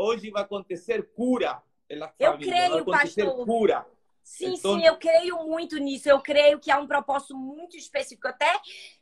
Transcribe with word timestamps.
hoje 0.00 0.30
vai 0.30 0.42
acontecer 0.42 1.10
cura 1.14 1.62
família. 2.08 2.14
Eu 2.20 2.38
creio, 2.38 2.70
vai 2.70 2.80
acontecer 2.80 3.24
pastor. 3.24 3.46
cura. 3.46 3.86
Sim, 4.22 4.54
então... 4.54 4.78
sim, 4.78 4.86
eu 4.86 4.96
creio 4.96 5.44
muito 5.44 5.76
nisso. 5.78 6.08
Eu 6.08 6.20
creio 6.20 6.60
que 6.60 6.70
há 6.70 6.78
um 6.78 6.86
propósito 6.86 7.36
muito 7.36 7.76
específico. 7.76 8.26
Eu 8.28 8.30
até 8.30 8.60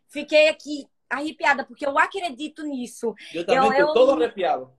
fiquei 0.08 0.48
aqui 0.48 0.86
arrepiada, 1.10 1.64
porque 1.64 1.86
eu 1.86 1.98
acredito 1.98 2.62
nisso. 2.64 3.14
Eu 3.34 3.44
também 3.44 3.70
estou 3.70 3.94
todo 3.94 4.12
arrepiado. 4.12 4.72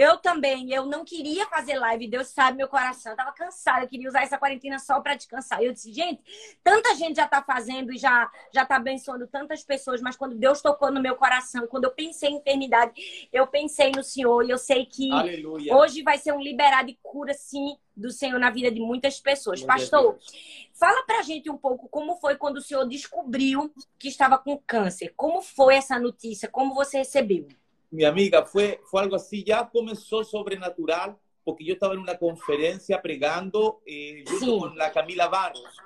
Eu 0.00 0.16
também, 0.16 0.72
eu 0.72 0.86
não 0.86 1.04
queria 1.04 1.44
fazer 1.44 1.78
live, 1.78 2.08
Deus 2.08 2.28
sabe 2.28 2.56
meu 2.56 2.68
coração. 2.68 3.12
Eu 3.12 3.16
tava 3.16 3.32
cansada, 3.32 3.84
eu 3.84 3.88
queria 3.88 4.08
usar 4.08 4.22
essa 4.22 4.38
quarentena 4.38 4.78
só 4.78 4.98
para 4.98 5.14
descansar. 5.14 5.62
Eu 5.62 5.74
disse, 5.74 5.92
gente, 5.92 6.22
tanta 6.64 6.94
gente 6.94 7.16
já 7.16 7.28
tá 7.28 7.42
fazendo 7.42 7.92
e 7.92 7.98
já 7.98 8.32
já 8.50 8.64
tá 8.64 8.76
abençoando 8.76 9.26
tantas 9.26 9.62
pessoas, 9.62 10.00
mas 10.00 10.16
quando 10.16 10.36
Deus 10.36 10.62
tocou 10.62 10.90
no 10.90 11.02
meu 11.02 11.16
coração, 11.16 11.66
quando 11.66 11.84
eu 11.84 11.90
pensei 11.90 12.30
em 12.30 12.36
enfermidade, 12.36 13.28
eu 13.30 13.46
pensei 13.46 13.92
no 13.94 14.02
Senhor 14.02 14.42
e 14.42 14.48
eu 14.48 14.56
sei 14.56 14.86
que 14.86 15.12
Aleluia. 15.12 15.76
hoje 15.76 16.02
vai 16.02 16.16
ser 16.16 16.32
um 16.32 16.40
liberar 16.40 16.82
de 16.82 16.98
cura 17.02 17.34
sim 17.34 17.76
do 17.94 18.10
Senhor 18.10 18.40
na 18.40 18.48
vida 18.48 18.70
de 18.70 18.80
muitas 18.80 19.20
pessoas. 19.20 19.60
Meu 19.60 19.66
Pastor, 19.66 20.12
Deus. 20.12 20.70
fala 20.72 21.04
pra 21.04 21.20
gente 21.20 21.50
um 21.50 21.58
pouco 21.58 21.90
como 21.90 22.16
foi 22.16 22.36
quando 22.36 22.56
o 22.56 22.62
Senhor 22.62 22.88
descobriu 22.88 23.70
que 23.98 24.08
estava 24.08 24.38
com 24.38 24.56
câncer. 24.56 25.12
Como 25.14 25.42
foi 25.42 25.74
essa 25.74 25.98
notícia? 25.98 26.48
Como 26.48 26.74
você 26.74 26.96
recebeu? 26.96 27.46
Mi 27.90 28.04
amiga, 28.04 28.44
fue, 28.44 28.80
fue 28.84 29.02
algo 29.02 29.16
así, 29.16 29.44
ya 29.44 29.68
comenzó 29.68 30.22
sobrenatural, 30.24 31.16
porque 31.42 31.64
yo 31.64 31.74
estaba 31.74 31.94
en 31.94 32.00
una 32.00 32.16
conferencia 32.16 33.00
pregando 33.02 33.82
eh, 33.84 34.24
con 34.40 34.76
la 34.76 34.92
Camila 34.92 35.28
Barros, 35.28 35.76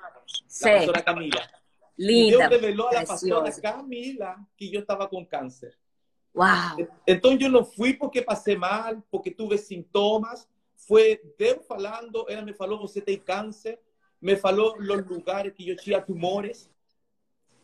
la 0.61 0.73
pastora 0.75 1.03
Camila. 1.03 1.49
Linda. 1.97 2.27
Y 2.27 2.29
Dios 2.29 2.49
reveló 2.49 2.89
a 2.89 2.93
la 2.93 3.05
pastora 3.05 3.51
Camila 3.51 4.47
que 4.55 4.69
yo 4.69 4.79
estaba 4.79 5.09
con 5.09 5.25
cáncer. 5.25 5.77
Wow. 6.33 6.87
Entonces 7.05 7.39
yo 7.39 7.49
no 7.49 7.63
fui 7.63 7.93
porque 7.93 8.21
pasé 8.21 8.57
mal, 8.57 9.01
porque 9.09 9.31
tuve 9.31 9.57
síntomas. 9.57 10.49
Fue 10.75 11.21
Dios 11.39 11.59
falando, 11.65 12.27
ella 12.27 12.41
me 12.41 12.53
falou, 12.53 12.79
você 12.79 13.01
tem 13.01 13.17
cáncer. 13.17 13.79
Me 14.19 14.35
falou 14.35 14.75
los 14.77 15.05
lugares 15.07 15.53
que 15.53 15.63
yo 15.63 15.75
tinha 15.75 16.03
tumores. 16.03 16.69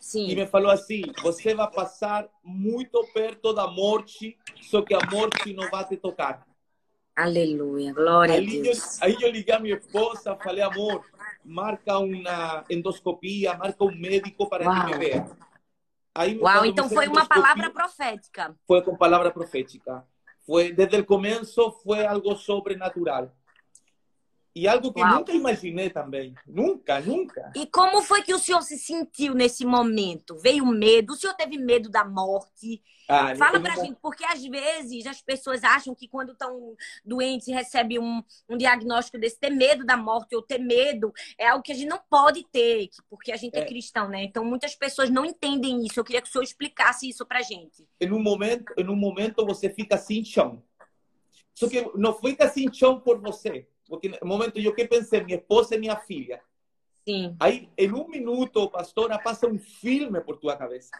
Sim. 0.01 0.27
E 0.27 0.35
me 0.35 0.47
falou 0.47 0.71
assim: 0.71 1.03
você 1.21 1.53
vai 1.53 1.69
passar 1.69 2.27
muito 2.43 3.07
perto 3.13 3.53
da 3.53 3.67
morte, 3.67 4.35
só 4.59 4.81
que 4.81 4.95
a 4.95 4.99
morte 5.11 5.53
não 5.53 5.69
vai 5.69 5.85
te 5.87 5.95
tocar. 5.95 6.43
Aleluia, 7.15 7.93
glória 7.93 8.33
aí 8.33 8.59
a 8.59 8.63
Deus. 8.63 8.99
Eu, 8.99 9.07
aí 9.07 9.17
eu 9.21 9.29
liguei 9.29 9.53
a 9.53 9.59
minha 9.59 9.75
esposa, 9.75 10.35
falei: 10.37 10.63
amor, 10.63 11.05
marca 11.45 11.99
uma 11.99 12.65
endoscopia, 12.67 13.55
marca 13.55 13.83
um 13.83 13.95
médico 13.95 14.49
para 14.49 14.65
Uau. 14.65 14.85
que 14.85 14.91
me 14.91 14.97
veja. 14.97 15.37
Aí, 16.15 16.37
Uau, 16.39 16.65
então 16.65 16.89
foi 16.89 17.07
uma 17.07 17.27
palavra 17.27 17.69
profética. 17.69 18.55
Foi 18.65 18.81
com 18.81 18.97
palavra 18.97 19.29
profética. 19.29 20.03
Foi 20.47 20.73
desde 20.73 20.97
o 20.97 21.05
começo 21.05 21.71
foi 21.83 22.03
algo 22.05 22.35
sobrenatural. 22.35 23.31
E 24.53 24.67
algo 24.67 24.91
que 24.91 24.99
Uau. 24.99 25.15
nunca 25.15 25.31
imaginei 25.31 25.89
também. 25.89 26.35
Nunca, 26.45 26.99
nunca. 26.99 27.51
E 27.55 27.65
como 27.67 28.01
foi 28.01 28.21
que 28.21 28.33
o 28.33 28.39
senhor 28.39 28.61
se 28.61 28.77
sentiu 28.77 29.33
nesse 29.33 29.65
momento? 29.65 30.37
Veio 30.39 30.65
medo? 30.65 31.13
O 31.13 31.15
senhor 31.15 31.33
teve 31.35 31.57
medo 31.57 31.89
da 31.89 32.03
morte? 32.03 32.83
Ah, 33.07 33.33
Fala 33.35 33.59
pra 33.61 33.71
nunca... 33.75 33.85
gente, 33.85 33.97
porque 34.01 34.25
às 34.25 34.43
vezes 34.45 35.05
as 35.05 35.21
pessoas 35.21 35.63
acham 35.63 35.95
que 35.95 36.07
quando 36.07 36.33
estão 36.33 36.75
doentes 37.03 37.47
e 37.47 37.53
recebem 37.53 37.99
um, 37.99 38.21
um 38.49 38.57
diagnóstico 38.57 39.17
desse, 39.17 39.39
ter 39.39 39.49
medo 39.49 39.85
da 39.85 39.95
morte 39.95 40.35
ou 40.35 40.41
ter 40.41 40.59
medo 40.59 41.13
é 41.37 41.47
algo 41.47 41.63
que 41.63 41.71
a 41.71 41.75
gente 41.75 41.89
não 41.89 41.99
pode 42.09 42.45
ter, 42.51 42.89
porque 43.09 43.31
a 43.31 43.37
gente 43.37 43.55
é, 43.57 43.61
é 43.61 43.65
cristão, 43.65 44.09
né? 44.09 44.23
Então 44.23 44.43
muitas 44.43 44.75
pessoas 44.75 45.09
não 45.09 45.25
entendem 45.25 45.85
isso. 45.85 45.99
Eu 45.99 46.03
queria 46.03 46.21
que 46.21 46.27
o 46.27 46.31
senhor 46.31 46.43
explicasse 46.43 47.07
isso 47.07 47.25
pra 47.25 47.41
gente. 47.41 47.87
Em 47.99 48.11
um 48.11 48.21
momento, 48.21 48.73
em 48.77 48.87
um 48.87 48.95
momento 48.95 49.45
você 49.45 49.69
fica 49.69 49.97
sem 49.97 50.23
chão. 50.23 50.61
Só 51.53 51.69
que 51.69 51.89
não 51.95 52.13
fica 52.13 52.47
sem 52.49 52.71
chão 52.73 52.99
por 52.99 53.19
você 53.19 53.67
porque 53.91 54.07
no 54.07 54.25
momento 54.25 54.57
eu 54.57 54.73
que 54.73 54.87
pensei, 54.87 55.21
minha 55.21 55.37
esposa 55.37 55.75
e 55.75 55.77
minha 55.77 55.97
filha. 55.97 56.41
Sim. 57.05 57.35
Aí, 57.37 57.69
em 57.77 57.91
um 57.91 58.07
minuto, 58.07 58.69
pastora, 58.69 59.19
passa 59.19 59.47
um 59.47 59.59
filme 59.59 60.21
por 60.21 60.37
tua 60.37 60.55
cabeça. 60.55 60.91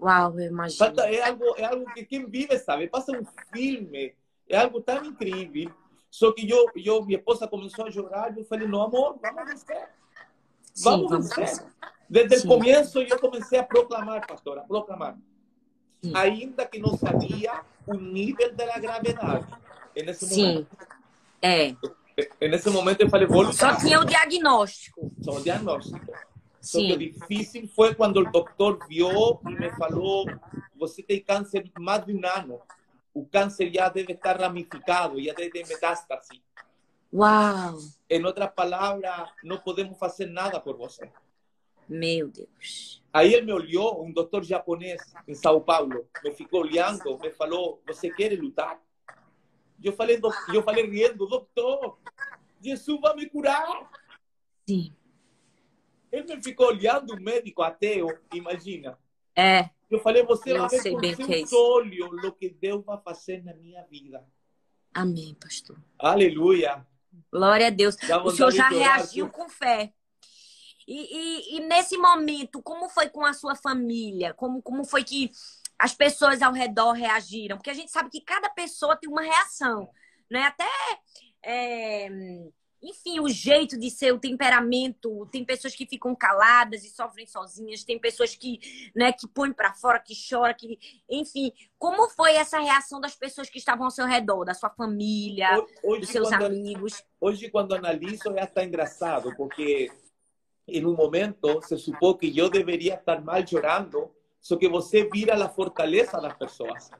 Uau, 0.00 0.36
eu 0.40 0.48
imagino. 0.48 1.00
É 1.02 1.22
algo, 1.22 1.54
é 1.56 1.64
algo 1.64 1.84
que 1.94 2.04
quem 2.04 2.26
vive 2.26 2.58
sabe. 2.58 2.88
Passa 2.88 3.12
um 3.12 3.24
filme. 3.54 4.12
É 4.48 4.56
algo 4.56 4.80
tão 4.80 5.04
incrível. 5.04 5.70
Só 6.10 6.32
que 6.32 6.50
eu, 6.50 6.66
eu 6.74 7.04
minha 7.04 7.18
esposa 7.18 7.46
começou 7.46 7.86
a 7.86 7.92
chorar. 7.92 8.36
Eu 8.36 8.44
falei, 8.44 8.66
não, 8.66 8.82
amor, 8.82 9.20
vamos 9.22 9.44
vencer. 9.48 9.88
Vamos, 10.82 11.10
Sim, 11.10 11.16
vencer. 11.16 11.46
vencer. 11.46 11.66
Desde 12.10 12.38
Sim. 12.40 12.48
o 12.48 12.50
começo, 12.50 13.02
eu 13.02 13.20
comecei 13.20 13.60
a 13.60 13.62
proclamar, 13.62 14.26
pastora, 14.26 14.62
a 14.62 14.64
proclamar. 14.64 15.16
Sim. 16.02 16.12
Ainda 16.16 16.66
que 16.66 16.80
não 16.80 16.96
sabia 16.96 17.62
o 17.86 17.94
nível 17.94 18.52
da 18.52 18.80
gravidade. 18.80 19.46
Nesse 19.94 20.26
Sim. 20.26 20.66
Momento. 21.40 22.01
É. 22.40 22.48
nesse 22.48 22.68
momento 22.70 23.00
eu 23.00 23.10
falei, 23.10 23.26
vou 23.26 23.42
lutar. 23.42 23.74
Só 23.74 23.80
tinha 23.80 24.00
o 24.00 24.04
diagnóstico. 24.04 25.12
Só 25.20 25.32
o 25.32 25.42
diagnóstico. 25.42 26.12
Só 26.60 26.78
que 26.78 26.92
o 26.92 26.98
difícil 26.98 27.68
foi 27.74 27.94
quando 27.94 28.18
o 28.18 28.30
doutor 28.30 28.78
viu 28.88 29.40
e 29.48 29.54
me 29.54 29.70
falou, 29.70 30.26
você 30.76 31.02
tem 31.02 31.20
câncer 31.20 31.70
mais 31.78 32.04
de 32.06 32.14
um 32.14 32.20
ano. 32.24 32.60
O 33.12 33.26
câncer 33.26 33.72
já 33.72 33.88
deve 33.88 34.12
estar 34.12 34.40
ramificado, 34.40 35.22
já 35.22 35.34
deve 35.34 35.50
ter 35.50 35.66
metástase. 35.66 36.40
Uau! 37.12 37.78
Em 38.08 38.24
outras 38.24 38.50
palavras, 38.54 39.28
não 39.42 39.58
podemos 39.58 39.98
fazer 39.98 40.26
nada 40.26 40.58
por 40.60 40.76
você. 40.76 41.10
Meu 41.88 42.28
Deus. 42.28 43.02
Aí 43.12 43.34
ele 43.34 43.46
me 43.46 43.52
olhou, 43.52 44.02
um 44.02 44.10
doutor 44.10 44.42
japonês 44.42 45.02
em 45.28 45.34
São 45.34 45.60
Paulo, 45.60 46.06
me 46.24 46.30
ficou 46.30 46.62
olhando, 46.62 47.18
me 47.18 47.30
falou, 47.32 47.82
você 47.86 48.08
quer 48.08 48.38
lutar? 48.40 48.80
Eu 49.82 49.92
falei, 49.92 50.20
eu 50.52 50.62
falei 50.62 50.86
rindo, 50.86 51.26
doutor, 51.26 51.98
Jesus 52.60 53.00
vai 53.00 53.16
me 53.16 53.26
curar. 53.28 53.90
Sim. 54.68 54.94
Ele 56.10 56.36
me 56.36 56.42
ficou 56.42 56.66
olhando, 56.66 57.14
o 57.14 57.20
médico 57.20 57.62
ateu, 57.62 58.06
imagina. 58.32 58.98
É. 59.34 59.70
Eu 59.90 59.98
falei, 60.00 60.22
você 60.24 60.56
vai 60.56 60.68
ver 60.68 61.16
com 61.16 61.24
seus 61.24 61.52
olhos 61.52 62.24
o 62.24 62.32
que 62.32 62.48
Deus 62.48 62.84
vai 62.84 62.98
fazer 63.02 63.42
na 63.44 63.54
minha 63.54 63.82
vida. 63.84 64.24
Amém, 64.94 65.34
pastor. 65.34 65.78
Aleluia. 65.98 66.86
Glória 67.30 67.68
a 67.68 67.70
Deus. 67.70 67.96
O 68.24 68.30
senhor 68.30 68.50
já 68.50 68.68
reagiu 68.68 69.28
com 69.30 69.48
fé. 69.48 69.92
E, 70.86 70.94
e, 70.94 71.56
e, 71.56 71.60
nesse 71.60 71.96
momento, 71.96 72.60
como 72.62 72.88
foi 72.88 73.08
com 73.08 73.24
a 73.24 73.32
sua 73.32 73.54
família? 73.54 74.34
Como, 74.34 74.60
como 74.60 74.84
foi 74.84 75.04
que 75.04 75.30
as 75.82 75.92
pessoas 75.96 76.40
ao 76.40 76.52
redor 76.52 76.92
reagiram? 76.92 77.56
Porque 77.56 77.70
a 77.70 77.74
gente 77.74 77.90
sabe 77.90 78.08
que 78.08 78.20
cada 78.20 78.48
pessoa 78.48 78.96
tem 78.96 79.10
uma 79.10 79.22
reação, 79.22 79.90
né? 80.30 80.44
Até, 80.44 80.68
é, 81.44 82.08
enfim, 82.80 83.18
o 83.18 83.28
jeito 83.28 83.76
de 83.76 83.90
ser, 83.90 84.14
o 84.14 84.18
temperamento. 84.20 85.26
Tem 85.32 85.44
pessoas 85.44 85.74
que 85.74 85.84
ficam 85.84 86.14
caladas 86.14 86.84
e 86.84 86.90
sofrem 86.90 87.26
sozinhas, 87.26 87.82
tem 87.82 87.98
pessoas 87.98 88.36
que, 88.36 88.60
né, 88.94 89.10
que 89.10 89.26
põem 89.26 89.52
para 89.52 89.74
fora, 89.74 89.98
que 89.98 90.14
choram, 90.14 90.54
que, 90.54 90.78
enfim. 91.10 91.52
Como 91.76 92.08
foi 92.10 92.36
essa 92.36 92.60
reação 92.60 93.00
das 93.00 93.16
pessoas 93.16 93.50
que 93.50 93.58
estavam 93.58 93.86
ao 93.86 93.90
seu 93.90 94.06
redor, 94.06 94.44
da 94.44 94.54
sua 94.54 94.70
família, 94.70 95.50
hoje, 95.82 96.00
dos 96.02 96.10
seus 96.10 96.28
quando, 96.28 96.44
amigos? 96.44 97.02
Hoje, 97.20 97.50
quando 97.50 97.74
analiso, 97.74 98.30
é 98.36 98.42
até 98.42 98.64
engraçado, 98.64 99.34
porque 99.36 99.90
em 100.68 100.86
um 100.86 100.94
momento 100.94 101.60
se 101.62 101.76
supõe 101.76 102.18
que 102.18 102.38
eu 102.38 102.48
deveria 102.48 102.94
estar 102.94 103.20
mal 103.20 103.44
chorando 103.44 104.14
só 104.42 104.56
que 104.56 104.68
você 104.68 105.08
vira 105.08 105.42
a 105.42 105.48
fortaleza 105.48 106.20
das 106.20 106.34
pessoas. 106.34 106.90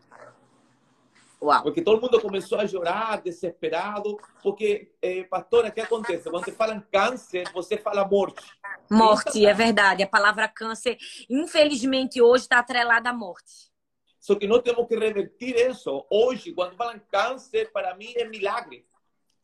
Uau. 1.43 1.61
Porque 1.65 1.83
todo 1.83 2.01
mundo 2.01 2.21
começou 2.21 2.61
a 2.61 2.69
chorar, 2.69 3.21
desesperado. 3.21 4.17
Porque, 4.41 4.93
eh, 5.03 5.25
pastora, 5.25 5.69
o 5.69 5.73
que 5.73 5.81
acontece? 5.81 6.31
Quando 6.31 6.45
você 6.45 6.53
fala 6.53 6.81
câncer, 6.93 7.51
você 7.53 7.77
fala 7.77 8.07
morte. 8.07 8.47
Morte, 8.89 9.45
é 9.45 9.53
verdade. 9.53 10.05
A 10.05 10.07
palavra 10.07 10.47
câncer, 10.47 10.97
infelizmente, 11.29 12.23
hoje 12.23 12.45
está 12.45 12.61
atrelada 12.61 13.11
à 13.11 13.13
morte. 13.13 13.73
Só 14.21 14.37
que 14.37 14.47
nós 14.47 14.63
temos 14.63 14.87
que 14.87 14.97
revertir 14.97 15.57
isso. 15.57 16.07
Hoje, 16.09 16.53
quando 16.53 16.77
falam 16.77 17.01
câncer, 17.11 17.73
para 17.73 17.97
mim 17.97 18.13
é 18.15 18.25
milagre. 18.25 18.87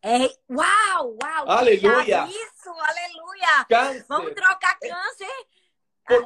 É, 0.00 0.20
uau, 0.48 1.16
uau. 1.20 1.50
Aleluia. 1.50 2.28
Isso, 2.28 2.70
aleluia. 2.70 3.64
Câncer. 3.68 4.06
Vamos 4.08 4.34
trocar 4.34 4.78
câncer 4.78 5.46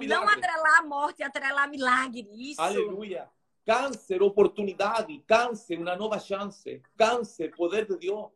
Não 0.07 0.29
atrelar 0.29 0.79
a 0.79 0.83
morte, 0.83 1.23
atrelar 1.23 1.69
milagre. 1.69 2.29
Isso. 2.33 2.61
Aleluia. 2.61 3.29
Câncer, 3.65 4.23
oportunidade. 4.23 5.19
Câncer, 5.27 5.79
uma 5.79 5.97
nova 5.97 6.19
chance. 6.19 6.83
Câncer, 6.97 7.55
poder 7.57 7.87
de 7.87 7.97
Deus. 7.97 8.31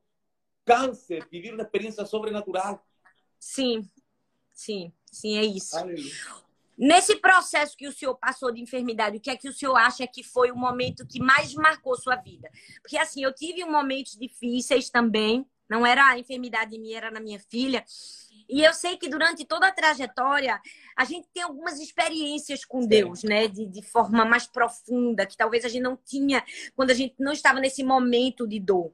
Câncer, 0.64 1.26
viver 1.30 1.52
uma 1.52 1.62
experiência 1.62 2.04
sobrenatural. 2.04 2.84
Sim, 3.38 3.88
sim, 4.52 4.92
sim, 5.10 5.36
é 5.38 5.44
isso. 5.44 5.76
Aleluia. 5.76 6.12
Nesse 6.76 7.16
processo 7.16 7.76
que 7.76 7.88
o 7.88 7.92
senhor 7.92 8.14
passou 8.16 8.52
de 8.52 8.60
enfermidade, 8.60 9.16
o 9.16 9.20
que 9.20 9.30
é 9.30 9.36
que 9.36 9.48
o 9.48 9.52
senhor 9.52 9.76
acha 9.76 10.06
que 10.06 10.22
foi 10.22 10.50
o 10.50 10.56
momento 10.56 11.06
que 11.06 11.18
mais 11.18 11.54
marcou 11.54 11.96
sua 11.96 12.16
vida? 12.16 12.50
Porque 12.82 12.98
assim, 12.98 13.22
eu 13.22 13.34
tive 13.34 13.64
momentos 13.64 14.16
difíceis 14.16 14.90
também, 14.90 15.46
não 15.68 15.86
era 15.86 16.06
a 16.06 16.18
enfermidade 16.18 16.78
minha, 16.78 16.98
era 16.98 17.10
na 17.10 17.18
minha 17.18 17.40
filha. 17.40 17.82
E 18.48 18.62
eu 18.62 18.72
sei 18.72 18.96
que 18.96 19.08
durante 19.08 19.44
toda 19.44 19.66
a 19.66 19.72
trajetória 19.72 20.60
a 20.96 21.04
gente 21.04 21.28
tem 21.32 21.42
algumas 21.42 21.80
experiências 21.80 22.64
com 22.64 22.82
Sim. 22.82 22.88
Deus, 22.88 23.22
né? 23.22 23.48
De, 23.48 23.66
de 23.66 23.82
forma 23.82 24.24
mais 24.24 24.46
profunda, 24.46 25.26
que 25.26 25.36
talvez 25.36 25.64
a 25.64 25.68
gente 25.68 25.82
não 25.82 25.96
tinha 25.96 26.44
quando 26.74 26.90
a 26.90 26.94
gente 26.94 27.14
não 27.18 27.32
estava 27.32 27.60
nesse 27.60 27.82
momento 27.82 28.46
de 28.46 28.60
dor. 28.60 28.92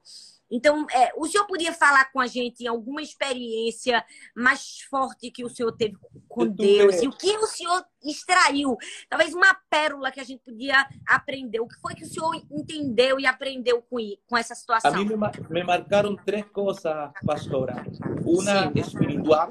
Então, 0.52 0.87
é, 0.93 1.10
o 1.16 1.26
senhor 1.26 1.46
podia 1.46 1.72
falar 1.72 2.12
com 2.12 2.20
a 2.20 2.26
gente 2.26 2.66
alguma 2.66 3.00
experiência 3.00 4.04
mais 4.37 4.81
forte 4.90 5.31
que 5.31 5.43
o 5.43 5.49
senhor 5.49 5.72
teve 5.72 5.96
com 6.28 6.46
Deus? 6.46 7.00
E 7.00 7.08
o 7.08 7.10
que 7.10 7.34
o 7.38 7.46
senhor 7.46 7.82
extraiu? 8.04 8.76
Talvez 9.08 9.32
uma 9.32 9.54
pérola 9.70 10.12
que 10.12 10.20
a 10.20 10.25
gente 10.25 10.43
podia 10.44 10.87
aprender. 11.08 11.60
O 11.60 11.66
que 11.66 11.81
foi 11.81 11.94
que 11.94 12.04
o 12.04 12.06
senhor 12.06 12.34
entendeu 12.50 13.19
e 13.19 13.25
aprendeu 13.25 13.81
com, 13.81 13.96
com 14.28 14.37
essa 14.37 14.54
situação? 14.54 14.93
A 14.93 14.94
mim 14.94 15.06
me, 15.06 15.16
me 15.49 15.64
marcaram 15.64 16.14
três 16.16 16.44
coisas, 16.50 16.82
pastora. 17.25 17.87
Uma 18.22 18.64
Sim. 18.64 18.72
espiritual, 18.78 19.49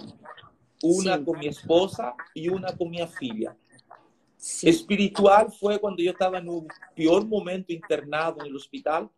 uma 0.84 1.18
Sim. 1.18 1.26
com 1.26 1.36
minha 1.36 1.50
esposa 1.50 2.14
e 2.36 2.52
uma 2.52 2.72
com 2.74 2.88
minha 2.88 3.08
filha. 3.08 3.58
Sim. 4.38 4.70
Espiritual 4.70 5.50
foi 5.50 5.80
quando 5.80 6.00
eu 6.00 6.12
estava 6.12 6.40
no 6.40 6.68
pior 6.94 7.26
momento 7.26 7.72
internado 7.72 8.48
no 8.48 8.56
hospital 8.56 9.12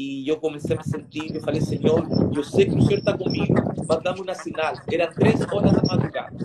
e 0.00 0.28
eu 0.28 0.38
comecei 0.38 0.76
a 0.76 0.78
me 0.78 0.84
sentir, 0.84 1.34
eu 1.34 1.40
falei, 1.40 1.60
Senhor, 1.60 2.06
eu 2.32 2.44
sei 2.44 2.66
que 2.66 2.76
o 2.76 2.82
Senhor 2.82 3.00
está 3.00 3.18
comigo, 3.18 3.52
mandando 3.84 4.22
uma 4.22 4.32
sinal. 4.32 4.72
Eram 4.92 5.12
três 5.12 5.40
horas 5.40 5.72
da 5.72 5.82
madrugada. 5.82 6.36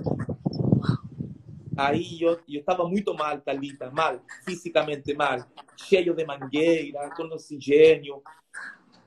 Aí 1.77 2.19
eu 2.19 2.31
eu 2.49 2.61
estava 2.61 2.87
muito 2.87 3.13
mal, 3.13 3.39
Thalita, 3.41 3.91
mal, 3.91 4.19
fisicamente 4.43 5.13
mal, 5.13 5.45
cheio 5.77 6.15
de 6.15 6.25
mangueira, 6.25 7.11
com 7.15 7.25
oxigênio. 7.25 8.23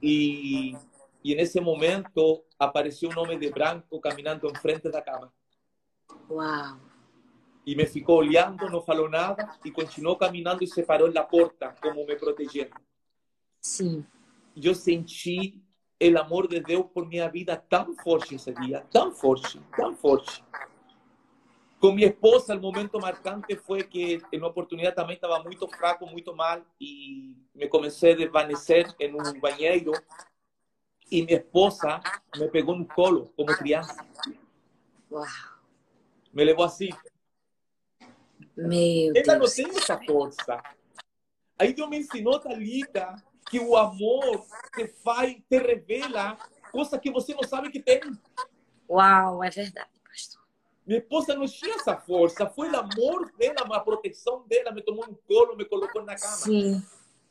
E, 0.01 0.77
e 1.25 1.35
nesse 1.35 1.61
momento 1.61 2.45
apareceu 2.57 3.11
um 3.11 3.19
homem 3.19 3.41
de 3.41 3.51
branco 3.51 4.01
caminhando 4.01 4.49
em 4.49 4.55
frente 4.55 4.89
da 4.93 5.03
cama. 5.03 5.33
Uau! 6.31 6.79
E 7.67 7.75
me 7.75 7.85
ficou 7.85 8.19
olhando, 8.19 8.71
não 8.71 8.81
falou 8.81 9.11
nada 9.11 9.59
e 9.65 9.73
continuou 9.73 10.15
caminhando 10.15 10.63
e 10.63 10.69
se 10.69 10.85
parou 10.85 11.13
na 11.13 11.25
porta, 11.25 11.75
como 11.83 12.07
me 12.07 12.15
protegendo. 12.15 12.77
Sim 13.61 14.07
eu 14.65 14.75
senti 14.75 15.61
o 16.01 16.19
amor 16.19 16.47
de 16.49 16.61
Deus 16.61 16.87
por 16.93 17.07
minha 17.07 17.29
vida 17.29 17.57
tão 17.57 17.95
forte 17.97 18.35
esse 18.35 18.53
dia, 18.55 18.87
tão 18.91 19.13
forte, 19.13 19.61
tão 19.75 19.95
forte. 19.97 20.45
Com 21.79 21.93
minha 21.93 22.09
esposa, 22.09 22.57
o 22.57 22.61
momento 22.61 22.99
marcante 22.99 23.55
foi 23.57 23.83
que, 23.83 24.21
em 24.33 24.39
uma 24.39 24.49
oportunidade, 24.49 24.97
também 24.97 25.15
estava 25.15 25.43
muito 25.43 25.69
fraco, 25.69 26.07
muito 26.07 26.35
mal, 26.35 26.63
e 26.81 27.37
me 27.55 27.69
comecei 27.69 28.13
a 28.13 28.17
desvanecer 28.17 28.95
em 28.99 29.15
um 29.15 29.39
banheiro. 29.39 29.93
E 31.11 31.23
minha 31.23 31.39
esposa 31.39 32.01
me 32.37 32.49
pegou 32.49 32.75
no 32.75 32.87
colo, 32.87 33.31
como 33.37 33.57
criança. 33.57 34.05
Uau. 35.11 35.25
Me 36.33 36.45
levou 36.45 36.65
assim. 36.65 36.89
Meu 38.57 39.13
Ela 39.15 39.39
Deus. 39.39 39.57
não 39.59 39.65
tem 39.65 39.79
essa 39.79 39.99
força. 40.03 40.63
Aí 41.59 41.75
Deus 41.75 41.89
me 41.89 41.99
ensinou, 41.99 42.41
Thalita, 42.41 43.23
que 43.51 43.61
o 43.61 43.77
amor 43.77 44.45
te 44.75 44.87
faz, 45.03 45.37
te 45.49 45.59
revela 45.59 46.37
coisa 46.73 46.99
que 46.99 47.11
você 47.11 47.35
não 47.35 47.43
sabe 47.45 47.71
que 47.71 47.81
tem. 47.81 48.01
Uau, 48.89 49.43
é 49.43 49.51
verdade, 49.51 49.91
pastor. 50.05 50.43
Minha 50.87 51.01
esposa 51.01 51.35
não 51.35 51.47
tinha 51.47 51.75
essa 51.75 51.97
força, 51.97 52.47
foi 52.49 52.71
o 52.71 52.77
amor 52.77 53.33
dela, 53.37 53.67
a 53.73 53.81
proteção 53.81 54.45
dela, 54.47 54.71
me 54.71 54.83
tomou 54.83 55.07
no 55.07 55.17
colo, 55.17 55.57
me 55.57 55.65
colocou 55.65 56.05
na 56.05 56.15
cama. 56.15 56.37
Sim. 56.37 56.83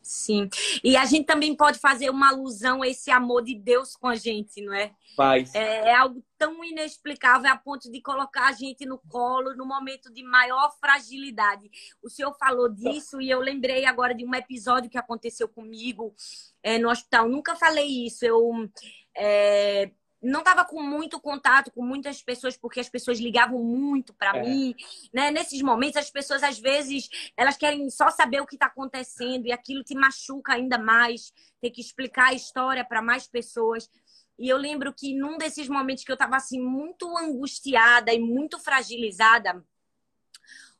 Sim. 0.05 0.47
E 0.83 0.95
a 0.95 1.03
gente 1.03 1.25
também 1.25 1.55
pode 1.55 1.79
fazer 1.79 2.11
uma 2.11 2.29
alusão 2.29 2.83
a 2.83 2.87
esse 2.87 3.09
amor 3.09 3.43
de 3.43 3.55
Deus 3.55 3.95
com 3.95 4.07
a 4.07 4.15
gente, 4.15 4.61
não 4.61 4.71
é? 4.71 4.93
Faz. 5.15 5.55
É, 5.55 5.89
é 5.89 5.95
algo 5.95 6.23
tão 6.37 6.63
inexplicável 6.63 7.51
a 7.51 7.57
ponto 7.57 7.91
de 7.91 7.99
colocar 8.01 8.49
a 8.49 8.51
gente 8.51 8.85
no 8.85 8.99
colo 9.09 9.55
no 9.55 9.65
momento 9.65 10.13
de 10.13 10.21
maior 10.21 10.71
fragilidade. 10.79 11.71
O 12.03 12.09
senhor 12.09 12.35
falou 12.37 12.69
disso 12.69 13.19
e 13.19 13.31
eu 13.31 13.39
lembrei 13.39 13.85
agora 13.85 14.13
de 14.13 14.23
um 14.23 14.35
episódio 14.35 14.91
que 14.91 14.97
aconteceu 14.97 15.47
comigo 15.49 16.13
é, 16.61 16.77
no 16.77 16.91
hospital. 16.91 17.27
Nunca 17.27 17.55
falei 17.55 18.05
isso. 18.05 18.23
Eu 18.23 18.69
é, 19.17 19.89
não 20.25 20.39
estava 20.39 20.65
com 20.65 20.81
muito 20.81 21.19
contato 21.19 21.71
com 21.71 21.85
muitas 21.85 22.21
pessoas 22.21 22.57
porque 22.57 22.79
as 22.79 22.89
pessoas 22.89 23.19
ligavam 23.19 23.63
muito 23.63 24.13
para 24.13 24.37
é. 24.37 24.41
mim, 24.41 24.75
né? 25.13 25.29
Nesses 25.29 25.61
momentos 25.61 25.97
as 25.97 26.09
pessoas 26.09 26.41
às 26.41 26.57
vezes 26.57 27.07
elas 27.37 27.55
querem 27.55 27.89
só 27.89 28.09
saber 28.09 28.41
o 28.41 28.47
que 28.47 28.55
está 28.55 28.65
acontecendo 28.65 29.45
e 29.45 29.51
aquilo 29.51 29.83
te 29.83 29.93
machuca 29.93 30.53
ainda 30.53 30.77
mais, 30.77 31.31
ter 31.61 31.69
que 31.69 31.79
explicar 31.79 32.29
a 32.29 32.33
história 32.33 32.83
para 32.83 33.01
mais 33.01 33.27
pessoas. 33.27 33.89
E 34.37 34.49
eu 34.49 34.57
lembro 34.57 34.93
que 34.93 35.13
num 35.13 35.37
desses 35.37 35.69
momentos 35.69 36.03
que 36.03 36.11
eu 36.11 36.15
estava 36.15 36.35
assim 36.35 36.59
muito 36.59 37.15
angustiada 37.17 38.11
e 38.11 38.19
muito 38.19 38.59
fragilizada, 38.59 39.63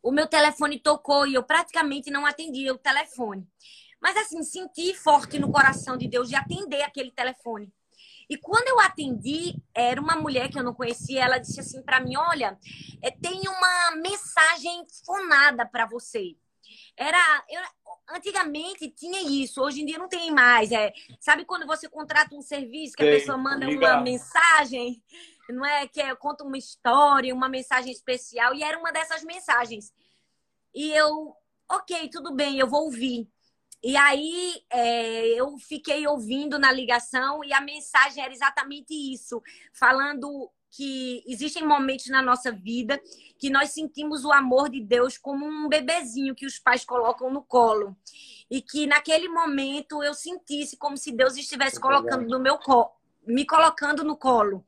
o 0.02 0.12
meu 0.12 0.28
telefone 0.28 0.80
tocou 0.80 1.26
e 1.28 1.36
eu 1.36 1.44
praticamente 1.44 2.10
não 2.10 2.26
atendia 2.26 2.74
o 2.74 2.78
telefone. 2.78 3.48
Mas 4.02 4.18
assim, 4.18 4.44
senti 4.44 4.94
forte 4.94 5.40
no 5.40 5.52
coração 5.52 5.98
de 5.98 6.08
Deus 6.08 6.30
de 6.30 6.36
atender 6.36 6.82
aquele 6.82 7.12
telefone. 7.12 7.72
E 8.30 8.38
quando 8.38 8.68
eu 8.68 8.80
atendi, 8.80 9.56
era 9.74 10.00
uma 10.02 10.16
mulher 10.16 10.50
que 10.50 10.58
eu 10.58 10.64
não 10.64 10.74
conhecia, 10.74 11.24
ela 11.24 11.38
disse 11.38 11.60
assim 11.60 11.82
para 11.82 12.00
mim: 12.00 12.16
"Olha, 12.18 12.58
é, 13.02 13.12
tem 13.12 13.42
uma 13.48 13.96
mensagem 13.98 14.86
fonada 15.06 15.66
para 15.66 15.86
você". 15.86 16.36
Era 16.98 17.46
eu, 17.50 17.62
antigamente 18.10 18.90
tinha 18.90 19.22
isso, 19.22 19.62
hoje 19.62 19.82
em 19.82 19.86
dia 19.86 19.98
não 19.98 20.08
tem 20.08 20.32
mais. 20.32 20.72
É, 20.72 20.94
sabe 21.20 21.46
quando 21.46 21.66
você 21.66 21.90
contrata 21.90 22.36
um 22.36 22.42
serviço 22.42 22.96
que 22.96 23.04
a 23.04 23.08
pessoa 23.08 23.38
manda 23.38 23.68
uma 23.68 24.02
mensagem, 24.02 25.04
não 25.50 25.66
é 25.66 25.88
que 25.88 26.02
é, 26.02 26.16
conta 26.16 26.44
uma 26.44 26.58
história, 26.58 27.34
uma 27.34 27.50
mensagem 27.50 27.92
especial 27.92 28.54
e 28.54 28.64
era 28.64 28.80
uma 28.80 28.92
dessas 28.92 29.24
mensagens. 29.24 29.94
E 30.74 30.92
eu, 30.92 31.36
OK, 31.70 32.10
tudo 32.10 32.34
bem, 32.34 32.58
eu 32.58 32.68
vou 32.68 32.86
ouvir. 32.86 33.28
E 33.84 33.96
aí 33.96 34.62
é, 34.70 35.28
eu 35.40 35.58
fiquei 35.58 36.08
ouvindo 36.08 36.58
na 36.58 36.72
ligação 36.72 37.44
e 37.44 37.54
a 37.54 37.62
mensagem 37.62 38.24
era 38.24 38.34
exatamente 38.34 38.94
isso, 38.94 39.42
falando 39.74 40.52
que 40.76 41.24
existem 41.26 41.66
momentos 41.66 42.08
na 42.08 42.22
nossa 42.22 42.52
vida 42.52 43.00
que 43.40 43.50
nós 43.50 43.72
sentimos 43.72 44.26
o 44.26 44.32
amor 44.32 44.70
de 44.70 44.82
Deus 44.82 45.18
como 45.18 45.46
um 45.46 45.70
bebezinho 45.70 46.36
que 46.36 46.46
os 46.46 46.60
pais 46.60 46.84
colocam 46.84 47.32
no 47.32 47.42
colo. 47.42 47.96
E 48.52 48.62
que 48.62 48.86
naquele 48.86 49.30
momento 49.30 50.04
eu 50.04 50.14
sentisse 50.14 50.78
como 50.78 50.98
se 50.98 51.12
Deus 51.12 51.38
estivesse 51.38 51.80
colocando 51.80 52.28
no 52.28 52.40
meu 52.40 52.58
colo, 52.58 52.92
me 53.26 53.46
colocando 53.46 54.04
no 54.04 54.18
colo. 54.18 54.66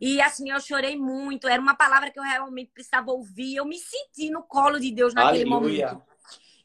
E 0.00 0.20
assim, 0.20 0.50
eu 0.50 0.60
chorei 0.60 0.96
muito. 0.96 1.48
Era 1.48 1.60
uma 1.60 1.74
palavra 1.74 2.10
que 2.10 2.18
eu 2.18 2.22
realmente 2.22 2.70
precisava 2.72 3.10
ouvir. 3.10 3.56
Eu 3.56 3.64
me 3.64 3.78
senti 3.78 4.30
no 4.30 4.42
colo 4.42 4.78
de 4.78 4.92
Deus 4.92 5.12
naquele 5.12 5.52
Aleluia. 5.52 5.88
momento. 5.88 6.11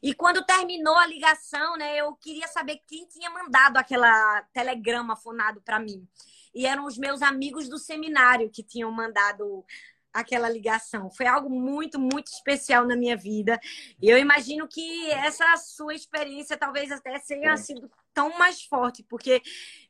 E 0.02 0.14
quando 0.14 0.44
terminou 0.44 0.96
a 0.96 1.06
ligação, 1.06 1.76
né, 1.76 1.96
eu 1.96 2.14
queria 2.14 2.46
saber 2.48 2.80
quem 2.86 3.06
tinha 3.06 3.30
mandado 3.30 3.76
aquela 3.76 4.42
telegrama 4.52 5.16
fonado 5.16 5.60
para 5.60 5.78
mim. 5.78 6.06
E 6.54 6.66
eram 6.66 6.86
os 6.86 6.96
meus 6.96 7.22
amigos 7.22 7.68
do 7.68 7.78
seminário 7.78 8.50
que 8.50 8.62
tinham 8.62 8.90
mandado 8.90 9.64
aquela 10.12 10.48
ligação. 10.48 11.10
Foi 11.10 11.26
algo 11.26 11.50
muito, 11.50 11.98
muito 11.98 12.28
especial 12.28 12.86
na 12.86 12.96
minha 12.96 13.16
vida. 13.16 13.58
E 14.00 14.08
eu 14.08 14.18
imagino 14.18 14.66
que 14.66 15.10
essa 15.10 15.56
sua 15.56 15.94
experiência 15.94 16.56
talvez 16.56 16.90
até 16.90 17.18
tenha 17.20 17.56
sido 17.56 17.90
tão 18.12 18.36
mais 18.38 18.62
forte, 18.62 19.02
porque 19.02 19.40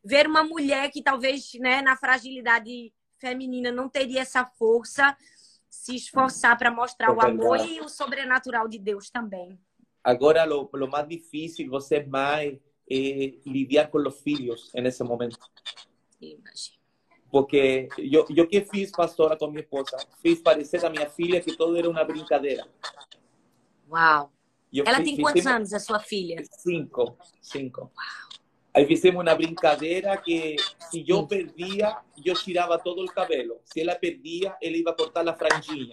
ver 0.05 0.27
uma 0.27 0.43
mulher 0.43 0.91
que 0.91 1.03
talvez, 1.03 1.53
né, 1.55 1.81
na 1.81 1.97
fragilidade 1.97 2.93
feminina 3.19 3.73
não 3.73 3.89
teria 3.89 4.21
essa 4.21 4.45
força, 4.45 5.17
se 5.69 5.95
esforçar 5.95 6.57
para 6.57 6.71
mostrar 6.71 7.09
é 7.09 7.13
o 7.13 7.21
amor 7.21 7.59
e 7.61 7.81
o 7.81 7.89
sobrenatural 7.89 8.69
de 8.69 8.79
Deus 8.79 9.11
também. 9.11 9.59
Agora, 10.09 10.47
lo, 10.47 10.71
lo 10.73 10.89
más 10.89 11.07
difícil, 11.07 11.69
você 11.69 12.03
mais, 12.03 12.59
é 12.91 13.35
lidiar 13.45 13.91
com 13.91 13.99
os 13.99 14.21
filhos 14.23 14.71
nesse 14.73 15.05
momento. 15.05 15.39
Imagino. 16.19 16.79
Porque 17.31 17.91
eu, 17.99 18.25
eu 18.35 18.49
que 18.49 18.63
fiz, 18.63 18.91
pastora, 18.91 19.37
com 19.37 19.49
minha 19.49 19.61
esposa, 19.61 19.99
fiz 20.23 20.41
parecer 20.41 20.83
a 20.83 20.89
minha 20.89 21.11
filha 21.11 21.43
que 21.43 21.55
tudo 21.55 21.77
era 21.77 21.91
uma 21.91 22.03
brincadeira. 22.05 22.67
Uau! 23.87 24.33
Ela 24.73 24.97
fiz, 24.97 25.05
tem 25.05 25.17
quantos 25.19 25.43
fizemos... 25.43 25.57
anos, 25.57 25.73
a 25.75 25.79
sua 25.79 26.01
filha? 26.01 26.43
Cinco. 26.53 27.19
Cinco. 27.43 27.81
Uau! 27.83 28.29
Aí 28.73 28.87
fizemos 28.87 29.21
uma 29.21 29.35
brincadeira 29.35 30.17
que 30.17 30.57
se 30.91 31.05
eu 31.07 31.27
perdia, 31.27 31.99
eu 32.25 32.35
tirava 32.35 32.79
todo 32.79 33.05
o 33.05 33.13
cabelo. 33.13 33.61
Se 33.63 33.83
ela 33.83 33.95
perdia, 33.95 34.57
ele 34.63 34.79
ia 34.79 34.93
cortar 34.95 35.29
a 35.29 35.35
franjinha. 35.35 35.93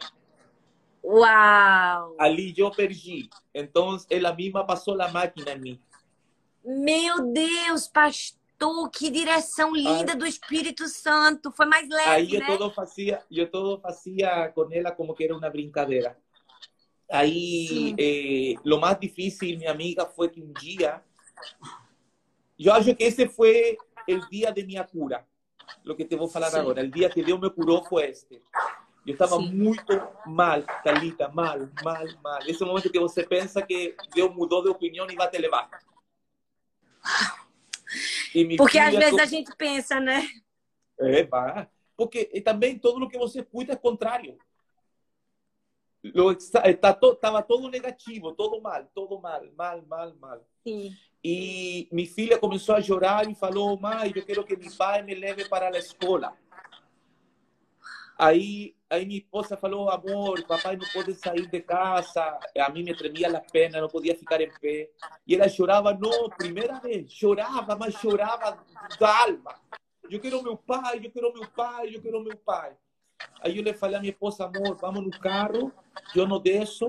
Uau! 1.05 2.15
Ali 2.19 2.51
eu 2.57 2.71
perdi. 2.71 3.29
Então, 3.53 3.95
ela 4.09 4.33
mesma 4.33 4.65
passou 4.65 4.99
a 4.99 5.07
máquina 5.07 5.51
em 5.51 5.59
mim. 5.59 5.79
Meu 6.63 7.31
Deus, 7.31 7.87
pastor, 7.87 8.89
que 8.89 9.11
direção 9.11 9.75
linda 9.75 10.13
Ai. 10.13 10.17
do 10.17 10.25
Espírito 10.25 10.87
Santo. 10.87 11.51
Foi 11.51 11.67
mais 11.67 11.87
leve, 11.87 12.09
Aí 12.09 12.33
eu 12.33 12.39
né? 12.39 12.47
todo 12.47 12.73
fazia, 12.73 13.21
eu 13.29 13.47
todo 13.51 13.79
fazia 13.79 14.49
com 14.49 14.67
ela 14.71 14.91
como 14.91 15.13
que 15.13 15.25
era 15.25 15.37
uma 15.37 15.47
brincadeira. 15.47 16.17
Aí, 17.11 17.93
eh, 17.99 18.59
lo 18.65 18.79
mais 18.79 18.99
difícil, 18.99 19.59
minha 19.59 19.69
amiga, 19.69 20.07
foi 20.07 20.27
que 20.27 20.41
um 20.41 20.51
dia, 20.53 21.03
eu 22.57 22.73
acho 22.73 22.95
que 22.95 23.03
esse 23.03 23.27
foi 23.29 23.77
o 24.09 24.27
dia 24.27 24.51
de 24.51 24.65
minha 24.65 24.83
cura. 24.83 25.23
O 25.87 25.93
que 25.93 26.03
te 26.03 26.15
vou 26.15 26.27
falar 26.27 26.49
Sim. 26.49 26.57
agora. 26.57 26.81
O 26.81 26.89
dia 26.89 27.09
que 27.11 27.23
Deus 27.23 27.39
me 27.39 27.51
curou 27.51 27.85
foi 27.85 28.09
este. 28.09 28.41
Eu 29.05 29.13
estava 29.13 29.39
muito 29.39 29.83
mal, 30.25 30.63
Thalita, 30.83 31.29
mal, 31.29 31.59
mal, 31.83 32.05
mal. 32.23 32.39
Esse 32.47 32.65
momento 32.65 32.91
que 32.91 32.99
você 32.99 33.23
pensa 33.23 33.61
que 33.61 33.95
Deus 34.13 34.33
mudou 34.33 34.63
de 34.63 34.69
opinião 34.69 35.05
e 35.07 35.15
vai 35.15 35.29
te 35.29 35.37
levar. 35.37 35.69
Porque 38.57 38.79
às 38.79 38.95
vezes 38.95 39.19
a 39.19 39.25
gente 39.25 39.55
pensa, 39.55 39.99
né? 39.99 40.27
É. 40.99 41.27
Porque 41.95 42.29
e 42.33 42.41
também 42.41 42.79
todo 42.79 43.03
o 43.03 43.07
que 43.07 43.17
você 43.17 43.43
cuida 43.43 43.73
é 43.73 43.75
contrário. 43.75 44.37
Estava 46.03 47.41
todo 47.41 47.69
negativo, 47.69 48.33
todo 48.33 48.61
mal, 48.61 48.85
todo 48.93 49.19
mal, 49.19 49.43
mal, 49.55 49.81
mal, 49.87 50.15
mal. 50.15 50.47
Sim. 50.63 50.95
E 51.23 51.87
minha 51.91 52.07
filha 52.07 52.37
começou 52.37 52.75
a 52.75 52.81
chorar 52.81 53.29
e 53.29 53.35
falou: 53.35 53.79
Mãe, 53.79 54.11
eu 54.15 54.25
quero 54.25 54.43
que 54.43 54.55
meu 54.55 54.71
pai 54.75 55.01
me 55.01 55.15
leve 55.15 55.47
para 55.47 55.67
a 55.67 55.79
escola. 55.79 56.35
Aí, 58.17 58.75
aí 58.89 59.05
minha 59.05 59.19
esposa 59.19 59.57
falou: 59.57 59.89
Amor, 59.89 60.43
papai 60.45 60.77
não 60.77 60.87
pode 60.91 61.13
sair 61.15 61.47
de 61.47 61.61
casa. 61.61 62.39
A 62.57 62.69
mim 62.69 62.83
me 62.83 62.95
tremia 62.95 63.29
a 63.35 63.41
perna, 63.41 63.81
não 63.81 63.89
podia 63.89 64.15
ficar 64.15 64.41
em 64.41 64.51
pé. 64.59 64.89
E 65.27 65.35
ela 65.35 65.49
chorava, 65.49 65.93
não, 65.93 66.29
primeira 66.29 66.79
vez, 66.79 67.11
chorava, 67.11 67.75
mas 67.75 67.93
chorava 67.95 68.57
da 68.99 69.21
alma. 69.23 69.55
Eu 70.09 70.19
quero 70.19 70.41
meu 70.43 70.55
pai, 70.55 71.01
eu 71.03 71.11
quero 71.11 71.33
meu 71.33 71.47
pai, 71.49 71.95
eu 71.95 72.01
quero 72.01 72.21
meu 72.21 72.37
pai. 72.37 72.73
Aí 73.41 73.57
eu 73.57 73.63
le 73.63 73.73
falei 73.73 73.97
a 73.97 73.99
minha 73.99 74.11
esposa: 74.11 74.45
Amor, 74.45 74.75
vamos 74.77 75.03
no 75.03 75.11
carro, 75.11 75.71
eu 76.15 76.27
não 76.27 76.39
desço 76.39 76.87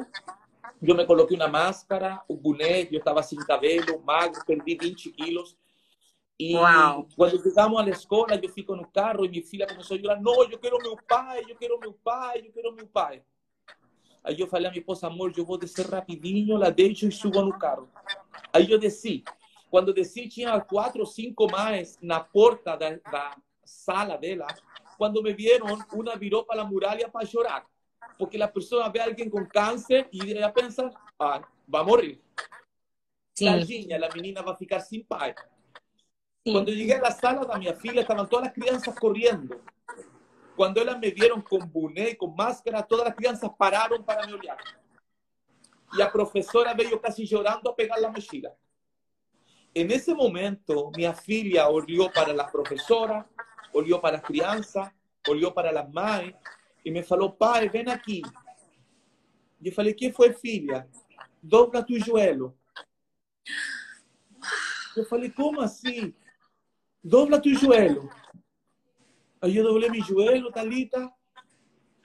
eu 0.83 0.95
me 0.95 1.07
coloquei 1.07 1.37
uma 1.37 1.49
máscara, 1.49 2.23
o 2.29 2.37
boné, 2.37 2.83
eu 2.83 2.99
estava 2.99 3.23
sem 3.23 3.39
cabelo, 3.39 4.03
magro, 4.05 4.45
perdi 4.45 4.77
20 4.77 5.11
quilos. 5.13 5.57
E 6.39 6.55
Uau. 6.55 7.09
quando 7.17 7.43
chegamos 7.43 7.81
à 7.81 7.89
escola, 7.89 8.39
eu 8.41 8.49
fico 8.51 8.77
no 8.77 8.87
carro 8.87 9.25
e 9.25 9.29
minha 9.29 9.43
filha 9.43 9.67
começou 9.67 9.97
a 9.97 10.01
chorar: 10.01 10.21
Não, 10.21 10.43
eu 10.45 10.59
quero 10.59 10.79
meu 10.79 10.97
pai, 10.97 11.45
eu 11.49 11.57
quero 11.57 11.79
meu 11.81 11.93
pai, 11.93 12.43
eu 12.47 12.53
quero 12.53 12.73
meu 12.73 12.87
pai. 12.87 13.23
Aí 14.23 14.39
eu 14.39 14.47
falei 14.47 14.67
a 14.67 14.71
minha 14.71 14.81
esposa: 14.81 15.07
Amor, 15.07 15.33
eu 15.37 15.45
vou 15.45 15.57
descer 15.57 15.87
rapidinho, 15.87 16.57
la 16.57 16.71
deixo 16.71 17.07
e 17.07 17.13
subo 17.13 17.41
no 17.43 17.59
carro. 17.59 17.89
Aí 18.53 18.71
eu 18.71 18.79
desci. 18.79 19.25
Quando 19.71 19.93
desci, 19.93 20.29
tinha 20.29 20.61
quatro 20.61 21.01
ou 21.01 21.07
cinco 21.07 21.51
mais 21.51 21.99
na 22.01 22.21
porta 22.21 22.77
da, 22.77 22.91
da 23.11 23.37
sala 23.65 24.17
dela. 24.17 24.47
Quando 24.99 25.23
me 25.23 25.33
viram, 25.33 25.67
uma 25.93 26.17
virou 26.17 26.45
para 26.45 26.63
a 26.63 26.65
muralha 26.65 27.09
para 27.09 27.27
chorar 27.27 27.67
porque 28.19 28.41
a 28.41 28.49
pessoa 28.49 28.89
vê 28.89 29.01
alguém 29.01 29.29
com 29.29 29.45
câncer 29.47 30.09
e 30.13 30.33
ela 30.33 30.51
pensa, 30.51 30.91
ah, 31.19 31.43
vai 31.67 31.85
morrer. 31.85 32.21
Sim. 33.35 33.47
Tadinha, 33.47 34.07
a 34.07 34.15
menina 34.15 34.43
vai 34.43 34.57
ficar 34.57 34.81
sem 34.81 35.03
pai. 35.05 35.35
Sim. 36.47 36.53
Quando 36.53 36.69
eu 36.69 36.77
cheguei 36.77 36.95
à 36.95 37.11
sala 37.11 37.45
da 37.45 37.59
minha 37.59 37.75
filha, 37.75 38.03
estavam 38.03 38.25
todas 38.25 38.47
as 38.49 38.55
crianças 38.55 38.95
correndo. 38.97 39.61
Quando 40.55 40.79
elas 40.79 40.97
me 41.01 41.11
viram 41.11 41.41
com 41.41 41.59
boné, 41.59 42.15
com 42.15 42.29
máscara, 42.29 42.85
todas 42.85 43.05
as 43.05 43.15
crianças 43.17 43.51
pararam 43.59 44.01
para 44.01 44.25
me 44.25 44.33
olhar. 44.33 44.57
E 45.97 46.01
a 46.01 46.09
professora 46.09 46.73
veio 46.73 47.01
quase 47.01 47.27
chorando 47.27 47.69
a 47.69 47.73
pegar 47.73 47.97
a 47.97 48.13
mochila. 48.13 48.57
E 49.75 49.83
nesse 49.83 50.15
momento, 50.15 50.93
minha 50.95 51.13
filha 51.13 51.69
olhou 51.69 52.09
para 52.13 52.41
a 52.41 52.45
professora, 52.45 53.29
olhou 53.73 53.99
para 53.99 54.19
as 54.19 54.23
crianças, 54.23 54.89
olhou 55.27 55.51
para 55.51 55.81
as 55.81 55.93
mães 55.93 56.33
e 56.85 56.93
me 56.93 57.03
falou, 57.03 57.33
pai, 57.33 57.69
vem 57.69 57.91
aqui. 57.91 58.23
E 59.61 59.67
eu 59.67 59.75
falei, 59.75 59.93
que 59.93 60.13
foi, 60.13 60.33
filha? 60.33 60.89
Dobra 61.43 61.83
tu 61.83 61.99
joelho. 61.99 62.57
Eu 64.97 65.05
falei, 65.07 65.29
como 65.29 65.61
assim? 65.61 66.15
Dobra 67.09 67.41
tu 67.41 67.55
joelho. 67.55 68.11
Aí 69.41 69.57
eu 69.57 69.63
doblei 69.63 69.89
meu 69.89 70.03
joelho, 70.03 70.51
Talita. 70.51 71.09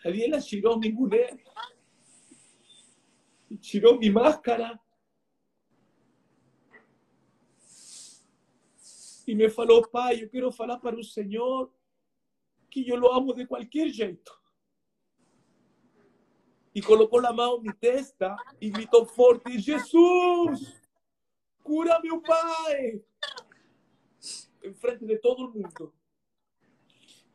Ali 0.06 0.26
ela 0.26 0.40
tirou 0.40 0.78
minha 0.78 0.94
mulher. 0.94 1.36
Tirou 3.60 3.98
minha 3.98 4.14
máscara. 4.14 4.80
E 9.26 9.34
me 9.34 9.50
falou, 9.50 9.88
pai, 9.90 10.24
eu 10.24 10.30
quero 10.30 10.52
falar 10.52 10.78
para 10.78 10.96
o 10.96 11.04
Senhor 11.04 11.74
que 12.70 12.88
eu 12.88 13.02
o 13.02 13.12
amo 13.12 13.34
de 13.34 13.48
qualquer 13.48 13.90
jeito 13.90 14.40
y 16.74 16.82
colocó 16.82 17.20
la 17.20 17.34
mano 17.34 17.58
en 17.58 17.64
mi 17.64 17.74
testa 17.74 18.38
y 18.60 18.70
gritó 18.70 19.06
fuerte, 19.06 19.60
Jesús, 19.60 20.80
cura 21.64 22.00
mi 22.02 22.10
pai, 22.20 23.04
en 24.62 24.76
frente 24.76 25.06
de 25.06 25.18
todo 25.18 25.48
el 25.48 25.54
mundo. 25.54 25.94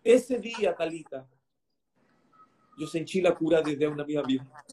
Ese 0.03 0.39
día, 0.39 0.75
Talita, 0.75 1.29
yo 2.79 2.87
sentí 2.87 3.21
la 3.21 3.35
cura 3.35 3.61
de 3.63 3.77
Dios 3.77 3.93
en 3.99 4.07
mi 4.07 4.23
vida. 4.23 4.65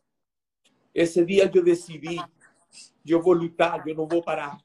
Ese 0.93 1.25
día 1.25 1.50
yo 1.50 1.62
decidí, 1.62 2.19
yo 3.03 3.22
voy 3.22 3.38
a 3.38 3.41
luchar, 3.41 3.83
yo 3.86 3.95
no 3.95 4.05
voy 4.05 4.19
a 4.19 4.24
parar. 4.24 4.57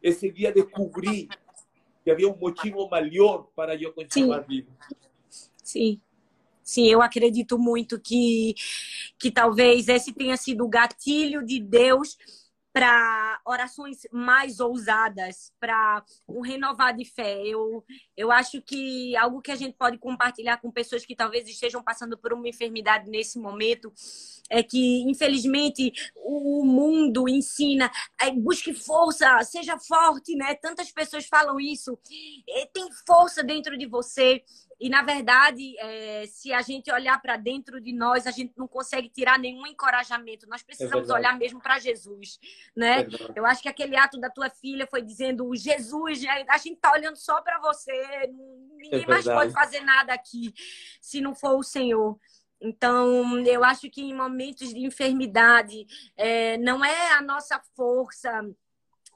Ese 0.00 0.30
día 0.30 0.52
descubrí 0.52 1.28
que 2.04 2.10
había 2.10 2.28
un 2.28 2.38
motivo 2.38 2.88
mayor 2.88 3.50
para 3.54 3.74
yo 3.74 3.94
continuar 3.94 4.46
vivo. 4.46 4.76
Sí. 5.62 6.00
Sim, 6.62 6.88
eu 6.88 7.00
acredito 7.00 7.56
muito 7.56 8.00
que, 8.00 8.56
que 9.20 9.30
talvez 9.30 9.86
esse 9.86 10.12
tenha 10.12 10.36
sido 10.36 10.64
o 10.64 10.68
gatilho 10.68 11.46
de 11.46 11.60
Deus 11.60 12.18
para 12.76 13.40
orações 13.46 14.00
mais 14.12 14.60
ousadas, 14.60 15.50
para 15.58 16.04
um 16.28 16.42
renovar 16.42 16.94
de 16.94 17.06
fé. 17.06 17.40
Eu, 17.42 17.82
eu 18.14 18.30
acho 18.30 18.60
que 18.60 19.16
algo 19.16 19.40
que 19.40 19.50
a 19.50 19.56
gente 19.56 19.74
pode 19.78 19.96
compartilhar 19.96 20.58
com 20.58 20.70
pessoas 20.70 21.06
que 21.06 21.16
talvez 21.16 21.48
estejam 21.48 21.82
passando 21.82 22.18
por 22.18 22.34
uma 22.34 22.46
enfermidade 22.46 23.08
nesse 23.08 23.38
momento 23.38 23.90
é 24.50 24.62
que, 24.62 25.02
infelizmente, 25.08 25.90
o 26.26 26.64
mundo 26.64 27.28
ensina, 27.28 27.90
é, 28.20 28.30
busque 28.30 28.74
força, 28.74 29.40
seja 29.42 29.78
forte, 29.78 30.34
né? 30.34 30.54
Tantas 30.54 30.90
pessoas 30.90 31.26
falam 31.26 31.60
isso. 31.60 31.96
Tem 32.72 32.88
força 33.06 33.42
dentro 33.42 33.78
de 33.78 33.86
você. 33.86 34.42
E, 34.78 34.90
na 34.90 35.02
verdade, 35.02 35.74
é, 35.78 36.26
se 36.26 36.52
a 36.52 36.60
gente 36.60 36.92
olhar 36.92 37.20
para 37.22 37.36
dentro 37.36 37.80
de 37.80 37.92
nós, 37.92 38.26
a 38.26 38.30
gente 38.30 38.52
não 38.56 38.68
consegue 38.68 39.08
tirar 39.08 39.38
nenhum 39.38 39.66
encorajamento. 39.66 40.46
Nós 40.48 40.62
precisamos 40.62 41.08
é 41.08 41.12
olhar 41.12 41.38
mesmo 41.38 41.60
para 41.60 41.78
Jesus, 41.78 42.38
né? 42.76 43.00
É 43.00 43.06
Eu 43.38 43.46
acho 43.46 43.62
que 43.62 43.68
aquele 43.68 43.96
ato 43.96 44.20
da 44.20 44.28
tua 44.28 44.50
filha 44.50 44.86
foi 44.86 45.00
dizendo, 45.00 45.54
Jesus, 45.54 46.22
a 46.48 46.58
gente 46.58 46.76
está 46.76 46.92
olhando 46.92 47.16
só 47.16 47.40
para 47.40 47.58
você, 47.60 47.92
ninguém 48.76 49.04
é 49.04 49.06
mais 49.06 49.24
pode 49.24 49.52
fazer 49.52 49.80
nada 49.80 50.12
aqui 50.12 50.52
se 51.00 51.20
não 51.20 51.34
for 51.34 51.56
o 51.56 51.62
Senhor. 51.62 52.18
Então, 52.60 53.38
eu 53.40 53.62
acho 53.62 53.90
que 53.90 54.02
em 54.02 54.14
momentos 54.14 54.72
de 54.72 54.80
enfermidade, 54.80 55.86
é, 56.16 56.56
não 56.58 56.84
é 56.84 57.12
a 57.12 57.22
nossa 57.22 57.60
força 57.74 58.42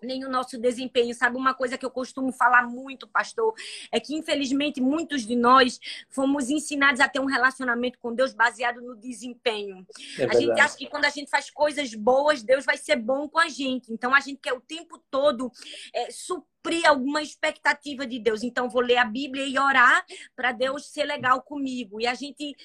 nem 0.02 0.25
o 0.25 0.28
nosso 0.28 0.59
desempenho. 0.59 1.14
Sabe 1.14 1.37
uma 1.37 1.54
coisa 1.54 1.76
que 1.76 1.85
eu 1.85 1.90
costumo 1.90 2.32
falar 2.32 2.66
muito, 2.66 3.06
pastor, 3.06 3.54
é 3.92 4.00
que 4.00 4.14
infelizmente 4.14 4.80
muitos 4.80 5.26
de 5.26 5.37
nós 5.37 5.78
fomos 6.09 6.50
ensinados 6.50 7.00
a 7.00 7.09
ter 7.09 7.20
um 7.20 7.26
relacionamento 7.26 7.99
com 7.99 8.14
Deus 8.14 8.32
baseado 8.32 8.80
no 8.80 8.97
desempenho. 8.97 9.87
É 10.18 10.25
a 10.25 10.35
gente 10.35 10.61
acha 10.61 10.76
que 10.76 10.87
quando 10.87 11.04
a 11.04 11.11
gente 11.11 11.30
faz 11.30 11.50
coisas 11.50 11.94
boas, 11.94 12.42
Deus 12.42 12.64
vai 12.64 12.76
ser 12.76 12.97
bom 12.97 13.28
com 13.28 13.38
a 13.38 13.49
gente. 13.49 13.92
Então 13.92 14.14
a 14.14 14.20
gente 14.20 14.40
quer 14.40 14.52
o 14.52 14.61
tempo 14.61 14.99
todo 15.11 15.50
é, 15.94 16.11
suprir 16.11 16.87
alguma 16.87 17.23
expectativa 17.23 18.06
de 18.06 18.18
Deus. 18.18 18.42
Então 18.42 18.68
vou 18.68 18.82
ler 18.82 18.97
a 18.97 19.04
Bíblia 19.04 19.47
e 19.47 19.59
orar 19.59 20.04
para 20.35 20.52
Deus 20.52 20.87
ser 20.87 21.04
legal 21.04 21.42
comigo. 21.42 22.00
E 22.00 22.06
a 22.06 22.14
gente 22.14 22.56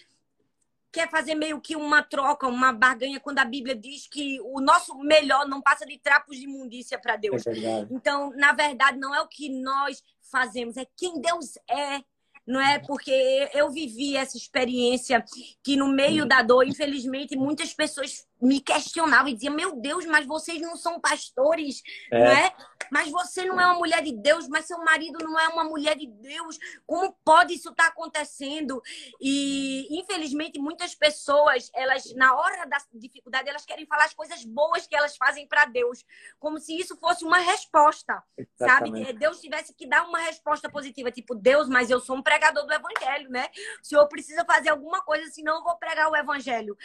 quer 0.95 1.09
fazer 1.09 1.35
meio 1.35 1.59
que 1.59 1.75
uma 1.75 2.01
troca, 2.01 2.47
uma 2.47 2.71
barganha, 2.71 3.19
quando 3.19 3.39
a 3.39 3.45
Bíblia 3.45 3.75
diz 3.75 4.07
que 4.07 4.39
o 4.39 4.61
nosso 4.61 4.97
melhor 4.99 5.45
não 5.45 5.61
passa 5.61 5.85
de 5.85 5.99
trapos 5.99 6.37
de 6.37 6.45
imundícia 6.45 6.97
para 6.97 7.17
Deus. 7.17 7.45
É 7.45 7.85
então, 7.91 8.31
na 8.37 8.53
verdade, 8.53 8.97
não 8.97 9.13
é 9.13 9.19
o 9.19 9.27
que 9.27 9.49
nós 9.49 10.01
fazemos, 10.31 10.77
é 10.77 10.87
quem 10.97 11.19
Deus 11.19 11.57
é 11.69 12.01
não 12.47 12.61
é? 12.61 12.77
Porque 12.77 13.49
eu 13.55 13.71
vivi 13.71 14.15
essa 14.15 14.37
experiência 14.37 15.25
que 15.63 15.75
no 15.75 15.87
meio 15.87 16.27
da 16.27 16.43
dor, 16.43 16.67
infelizmente, 16.67 17.35
muitas 17.35 17.73
pessoas 17.73 18.27
me 18.45 18.59
questionavam 18.59 19.29
e 19.29 19.33
diziam: 19.33 19.53
Meu 19.53 19.75
Deus, 19.75 20.05
mas 20.05 20.25
vocês 20.25 20.61
não 20.61 20.75
são 20.75 20.99
pastores, 20.99 21.81
é. 22.11 22.19
não 22.19 22.31
é? 22.31 22.55
Mas 22.91 23.09
você 23.09 23.45
não 23.45 23.59
é 23.59 23.65
uma 23.65 23.75
mulher 23.75 24.01
de 24.03 24.11
Deus, 24.11 24.47
mas 24.47 24.65
seu 24.65 24.77
marido 24.83 25.17
não 25.23 25.39
é 25.39 25.47
uma 25.47 25.63
mulher 25.63 25.95
de 25.95 26.07
Deus. 26.07 26.57
Como 26.85 27.15
pode 27.23 27.53
isso 27.53 27.69
estar 27.69 27.85
tá 27.85 27.89
acontecendo? 27.89 28.81
E 29.19 29.87
infelizmente 29.99 30.59
muitas 30.59 30.93
pessoas, 30.93 31.69
elas 31.73 32.13
na 32.15 32.35
hora 32.35 32.65
da 32.65 32.77
dificuldade, 32.93 33.49
elas 33.49 33.65
querem 33.65 33.85
falar 33.85 34.05
as 34.05 34.13
coisas 34.13 34.43
boas 34.45 34.85
que 34.87 34.95
elas 34.95 35.17
fazem 35.17 35.47
para 35.47 35.65
Deus, 35.65 36.05
como 36.39 36.59
se 36.59 36.77
isso 36.77 36.95
fosse 36.97 37.23
uma 37.25 37.39
resposta, 37.39 38.21
Exatamente. 38.37 39.05
sabe? 39.05 39.13
Deus 39.13 39.39
tivesse 39.39 39.73
que 39.73 39.87
dar 39.87 40.07
uma 40.07 40.19
resposta 40.19 40.69
positiva, 40.69 41.11
tipo 41.11 41.33
Deus, 41.33 41.67
mas 41.67 41.89
eu 41.89 41.99
sou 41.99 42.15
um 42.15 42.21
pregador 42.21 42.65
do 42.65 42.73
evangelho, 42.73 43.29
né? 43.29 43.49
O 43.81 43.85
senhor 43.85 44.07
precisa 44.07 44.45
fazer 44.45 44.69
alguma 44.69 45.01
coisa, 45.01 45.29
senão 45.31 45.57
eu 45.57 45.63
vou 45.63 45.77
pregar 45.77 46.09
o 46.11 46.15
evangelho. 46.15 46.77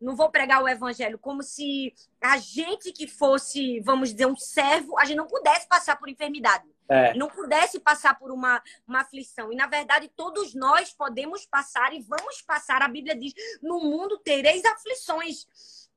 Não 0.00 0.14
vou 0.14 0.30
pregar 0.30 0.62
o 0.62 0.68
evangelho 0.68 1.07
como 1.16 1.42
se 1.42 1.94
a 2.20 2.36
gente 2.36 2.92
que 2.92 3.06
fosse, 3.06 3.80
vamos 3.80 4.10
dizer, 4.12 4.26
um 4.26 4.36
servo, 4.36 4.98
a 4.98 5.04
gente 5.04 5.16
não 5.16 5.26
pudesse 5.26 5.66
passar 5.68 5.96
por 5.96 6.08
enfermidade. 6.08 6.64
É. 6.88 7.14
Não 7.14 7.28
pudesse 7.28 7.78
passar 7.78 8.18
por 8.18 8.30
uma, 8.30 8.62
uma 8.86 9.02
aflição. 9.02 9.52
E, 9.52 9.56
na 9.56 9.66
verdade, 9.66 10.10
todos 10.16 10.54
nós 10.54 10.92
podemos 10.92 11.46
passar 11.46 11.94
e 11.94 12.00
vamos 12.00 12.42
passar. 12.42 12.82
A 12.82 12.88
Bíblia 12.88 13.14
diz: 13.14 13.34
no 13.62 13.78
mundo 13.78 14.18
tereis 14.18 14.64
aflições. 14.64 15.46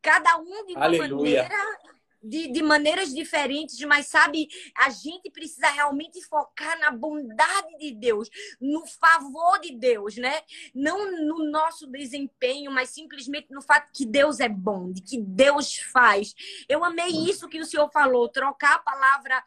Cada 0.02 0.38
um 0.38 0.66
de 0.66 0.74
uma 0.74 0.86
Aleluia. 0.86 1.44
maneira 1.44 1.80
de, 2.22 2.52
de 2.52 2.62
maneiras 2.62 3.14
diferentes, 3.14 3.80
mas 3.82 4.08
sabe, 4.08 4.48
a 4.76 4.90
gente 4.90 5.30
precisa 5.30 5.68
realmente 5.68 6.22
focar 6.22 6.80
na 6.80 6.92
bondade 6.92 7.78
de 7.80 7.92
Deus, 7.92 8.30
no 8.60 8.86
favor 8.86 9.60
de 9.60 9.76
Deus, 9.76 10.16
né? 10.18 10.42
Não 10.74 11.12
no 11.26 11.50
nosso 11.50 11.88
desempenho, 11.88 12.72
mas 12.72 12.90
simplesmente 12.90 13.48
no 13.52 13.62
fato 13.62 13.90
que 13.94 14.06
Deus 14.06 14.40
é 14.40 14.50
bom, 14.50 14.92
de 14.92 15.02
que 15.02 15.18
Deus 15.18 15.78
faz. 15.78 16.36
Eu 16.70 16.84
amei 16.84 17.10
isso 17.10 17.50
que 17.50 17.60
o 17.60 17.66
senhor 17.66 17.90
falou, 17.92 18.30
trocar 18.30 18.76
a 18.76 18.80
palavra 18.80 19.44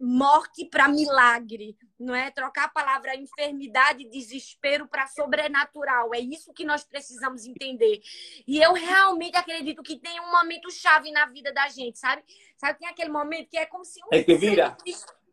morte 0.00 0.64
para 0.64 0.88
milagre, 0.88 1.76
não 1.98 2.14
é? 2.14 2.30
Trocar 2.30 2.64
a 2.64 2.68
palavra 2.68 3.16
enfermidade, 3.16 4.08
desespero 4.08 4.86
para 4.86 5.06
sobrenatural. 5.06 6.14
É 6.14 6.20
isso 6.20 6.52
que 6.52 6.64
nós 6.64 6.84
precisamos 6.84 7.44
entender. 7.46 8.00
E 8.46 8.60
eu 8.60 8.72
realmente 8.72 9.36
acredito 9.36 9.82
que 9.82 9.98
tem 9.98 10.20
um 10.20 10.30
momento 10.30 10.70
chave 10.70 11.10
na 11.10 11.26
vida 11.26 11.52
da 11.52 11.68
gente, 11.68 11.98
sabe? 11.98 12.22
Sabe, 12.56 12.78
tem 12.78 12.88
aquele 12.88 13.10
momento 13.10 13.50
que 13.50 13.58
é 13.58 13.66
como 13.66 13.84
se 13.84 14.00
um 14.04 14.08
É 14.10 14.22
que 14.22 14.34
vira. 14.34 14.76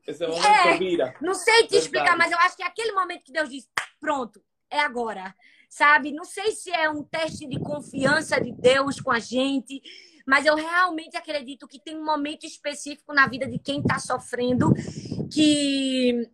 Esse 0.05 0.25
momento 0.25 0.45
é, 0.45 0.77
vira. 0.77 1.15
Não 1.21 1.33
sei 1.33 1.67
te 1.67 1.75
explicar, 1.75 2.17
mas 2.17 2.31
eu 2.31 2.37
acho 2.39 2.55
que 2.57 2.63
é 2.63 2.67
aquele 2.67 2.91
momento 2.91 3.23
que 3.23 3.31
Deus 3.31 3.49
diz: 3.49 3.69
pronto, 3.99 4.43
é 4.69 4.79
agora. 4.79 5.35
Sabe? 5.69 6.11
Não 6.11 6.25
sei 6.25 6.51
se 6.51 6.69
é 6.69 6.89
um 6.89 7.01
teste 7.01 7.47
de 7.47 7.57
confiança 7.57 8.41
de 8.41 8.51
Deus 8.51 8.99
com 8.99 9.09
a 9.09 9.19
gente 9.19 9.81
mas 10.31 10.45
eu 10.45 10.55
realmente 10.55 11.17
acredito 11.17 11.67
que 11.67 11.77
tem 11.77 11.97
um 11.97 12.05
momento 12.05 12.45
específico 12.45 13.13
na 13.13 13.27
vida 13.27 13.45
de 13.45 13.59
quem 13.59 13.81
está 13.81 13.99
sofrendo 13.99 14.73
que, 15.29 16.25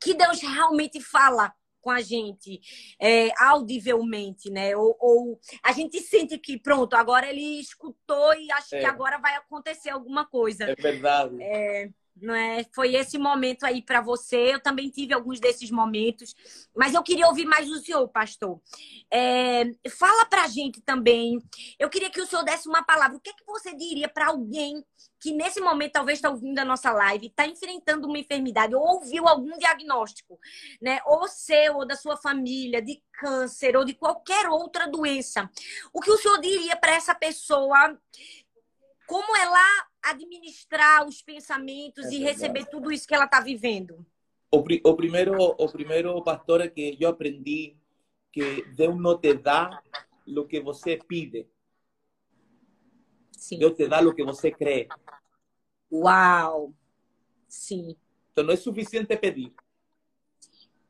que 0.00 0.14
Deus 0.14 0.40
realmente 0.40 1.02
fala 1.02 1.54
com 1.82 1.90
a 1.90 2.00
gente 2.00 2.58
é, 2.98 3.28
audivelmente, 3.38 4.48
né? 4.50 4.74
Ou, 4.74 4.96
ou, 4.98 5.38
a 5.62 5.70
gente 5.72 6.00
sente 6.00 6.38
que, 6.38 6.58
pronto, 6.58 6.94
agora 6.94 7.28
ele 7.28 7.60
escutou 7.60 8.32
e 8.32 8.50
acho 8.52 8.74
é. 8.74 8.80
que 8.80 8.86
agora 8.86 9.18
vai 9.18 9.36
acontecer 9.36 9.90
alguma 9.90 10.24
coisa. 10.24 10.64
É 10.64 10.74
verdade. 10.74 11.36
É, 11.42 11.90
não 12.20 12.34
é? 12.34 12.64
Foi 12.72 12.94
esse 12.94 13.18
momento 13.18 13.64
aí 13.64 13.82
para 13.82 14.00
você. 14.00 14.54
Eu 14.54 14.60
também 14.60 14.88
tive 14.90 15.12
alguns 15.12 15.40
desses 15.40 15.70
momentos, 15.70 16.34
mas 16.74 16.94
eu 16.94 17.02
queria 17.02 17.26
ouvir 17.26 17.46
mais 17.46 17.68
o 17.70 17.78
senhor, 17.78 18.06
pastor. 18.08 18.60
É, 19.12 19.64
fala 19.98 20.24
para 20.26 20.44
a 20.44 20.48
gente 20.48 20.80
também. 20.80 21.38
Eu 21.78 21.88
queria 21.88 22.10
que 22.10 22.20
o 22.20 22.26
senhor 22.26 22.44
desse 22.44 22.68
uma 22.68 22.84
palavra. 22.84 23.16
O 23.16 23.20
que 23.20 23.30
é 23.30 23.32
que 23.32 23.44
você 23.46 23.74
diria 23.74 24.08
para 24.08 24.28
alguém 24.28 24.84
que 25.20 25.32
nesse 25.32 25.60
momento 25.60 25.92
talvez 25.92 26.18
está 26.18 26.30
ouvindo 26.30 26.58
a 26.58 26.64
nossa 26.64 26.90
live, 26.90 27.26
está 27.26 27.46
enfrentando 27.46 28.08
uma 28.08 28.18
enfermidade 28.18 28.74
ou 28.74 28.80
ouviu 28.80 29.28
algum 29.28 29.56
diagnóstico, 29.58 30.38
né? 30.80 31.00
Ou 31.04 31.28
seu 31.28 31.76
ou 31.76 31.86
da 31.86 31.94
sua 31.94 32.16
família 32.16 32.80
de 32.80 33.02
câncer 33.12 33.76
ou 33.76 33.84
de 33.84 33.92
qualquer 33.94 34.48
outra 34.48 34.88
doença. 34.88 35.50
O 35.92 36.00
que 36.00 36.10
o 36.10 36.16
senhor 36.16 36.40
diria 36.40 36.74
para 36.76 36.92
essa 36.92 37.14
pessoa? 37.14 37.98
Como 39.06 39.36
ela 39.36 39.89
administrar 40.02 41.06
os 41.06 41.22
pensamentos 41.22 42.06
é 42.06 42.14
e 42.14 42.18
receber 42.18 42.66
tudo 42.66 42.90
isso 42.90 43.06
que 43.06 43.14
ela 43.14 43.24
está 43.24 43.40
vivendo? 43.40 44.06
O, 44.50 44.58
o, 44.58 44.96
primeiro, 44.96 45.36
o 45.38 45.68
primeiro, 45.70 46.22
pastor, 46.22 46.60
é 46.60 46.68
que 46.68 46.96
eu 47.00 47.10
aprendi 47.10 47.76
que 48.32 48.62
Deus 48.74 48.98
não 48.98 49.18
te 49.18 49.34
dá 49.34 49.82
o 50.26 50.46
que 50.46 50.60
você 50.60 50.96
pide. 50.96 51.46
Sim. 53.32 53.58
Deus 53.58 53.74
te 53.74 53.86
dá 53.88 54.00
o 54.00 54.14
que 54.14 54.24
você 54.24 54.50
crê. 54.50 54.88
Uau! 55.92 56.74
Sim. 57.48 57.96
Então 58.32 58.44
não 58.44 58.54
é 58.54 58.56
suficiente 58.56 59.16
pedir. 59.16 59.52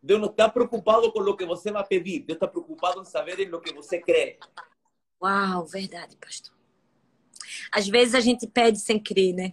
Deus 0.02 0.20
não 0.20 0.28
está 0.28 0.48
preocupado 0.48 1.12
com 1.12 1.20
o 1.20 1.36
que 1.36 1.44
você 1.44 1.70
vai 1.70 1.86
pedir. 1.86 2.20
Deus 2.20 2.36
está 2.36 2.48
preocupado 2.48 3.00
em 3.00 3.04
saber 3.04 3.38
em 3.40 3.52
o 3.52 3.60
que 3.60 3.72
você 3.72 4.00
crê. 4.00 4.38
Uau, 5.22 5.66
verdade, 5.66 6.16
pastor. 6.16 6.59
Às 7.72 7.88
vezes 7.88 8.14
a 8.14 8.20
gente 8.20 8.46
pede 8.46 8.78
sem 8.78 8.98
crer, 8.98 9.34
né? 9.34 9.52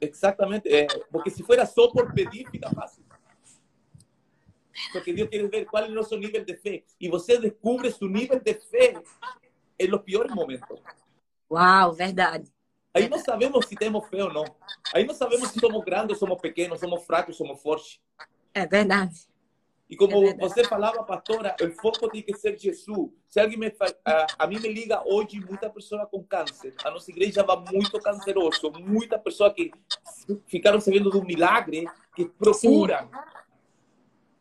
Exatamente. 0.00 0.68
É, 0.72 0.86
porque 1.10 1.30
se 1.30 1.42
for 1.42 1.56
só 1.66 1.88
por 1.88 2.12
pedir, 2.12 2.48
fica 2.50 2.70
fácil. 2.70 3.02
Porque 4.92 5.12
Deus 5.12 5.28
quer 5.28 5.48
ver 5.48 5.64
qual 5.66 5.84
é 5.84 5.88
o 5.88 5.92
nosso 5.92 6.16
nível 6.16 6.44
de 6.44 6.56
fé. 6.56 6.82
E 7.00 7.08
você 7.08 7.38
descobre 7.38 7.90
seu 7.90 8.08
nível 8.08 8.40
de 8.40 8.54
fé 8.54 8.94
em 9.78 9.86
los 9.86 10.02
piores 10.02 10.34
momentos. 10.34 10.80
Uau, 11.50 11.92
verdade. 11.92 12.52
Aí 12.92 13.08
não 13.08 13.18
sabemos 13.18 13.66
se 13.66 13.74
temos 13.74 14.06
fé 14.08 14.22
ou 14.22 14.32
não. 14.32 14.44
Aí 14.92 15.04
não 15.04 15.14
sabemos 15.14 15.50
se 15.50 15.58
somos 15.58 15.84
grandes, 15.84 16.18
somos 16.18 16.40
pequenos, 16.40 16.80
somos 16.80 17.04
fracos, 17.04 17.36
somos 17.36 17.60
fortes. 17.60 18.00
É 18.52 18.66
verdade. 18.66 19.26
E 19.88 19.96
como 19.96 20.34
você 20.36 20.64
falava, 20.64 21.04
pastora, 21.04 21.54
o 21.60 21.70
foco 21.72 22.08
tem 22.08 22.22
que 22.22 22.34
ser 22.34 22.58
Jesus. 22.58 23.10
Se 23.28 23.38
alguém 23.38 23.58
me 23.58 23.72
a, 24.04 24.26
a 24.38 24.46
mim 24.46 24.58
me 24.58 24.68
liga 24.72 25.02
hoje 25.06 25.38
muita 25.38 25.68
pessoa 25.68 26.06
com 26.06 26.24
câncer. 26.24 26.74
A 26.82 26.90
nossa 26.90 27.10
igreja 27.10 27.42
vai 27.42 27.62
muito 27.70 28.00
canceroso, 28.00 28.72
muita 28.72 29.18
pessoa 29.18 29.52
que 29.52 29.70
ficaram 30.46 30.80
sabendo 30.80 31.10
do 31.10 31.22
milagre, 31.22 31.86
que 32.16 32.24
procuram. 32.24 33.10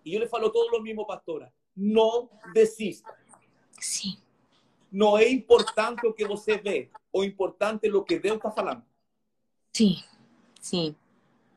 E 0.05 0.13
eu 0.13 0.21
lhe 0.21 0.27
falo 0.27 0.49
todo 0.49 0.77
o 0.77 0.81
mesmo, 0.81 1.05
pastora. 1.05 1.51
Não 1.75 2.29
desista. 2.53 3.13
Sim. 3.79 4.17
Não 4.91 5.17
é 5.17 5.27
importante 5.27 6.05
o 6.05 6.13
que 6.13 6.25
você 6.25 6.57
vê, 6.57 6.89
o 7.11 7.23
importante 7.23 7.87
é 7.87 7.93
o 7.93 8.03
que 8.03 8.19
Deus 8.19 8.37
está 8.37 8.51
falando. 8.51 8.83
Sim, 9.73 9.97
sim. 10.61 10.95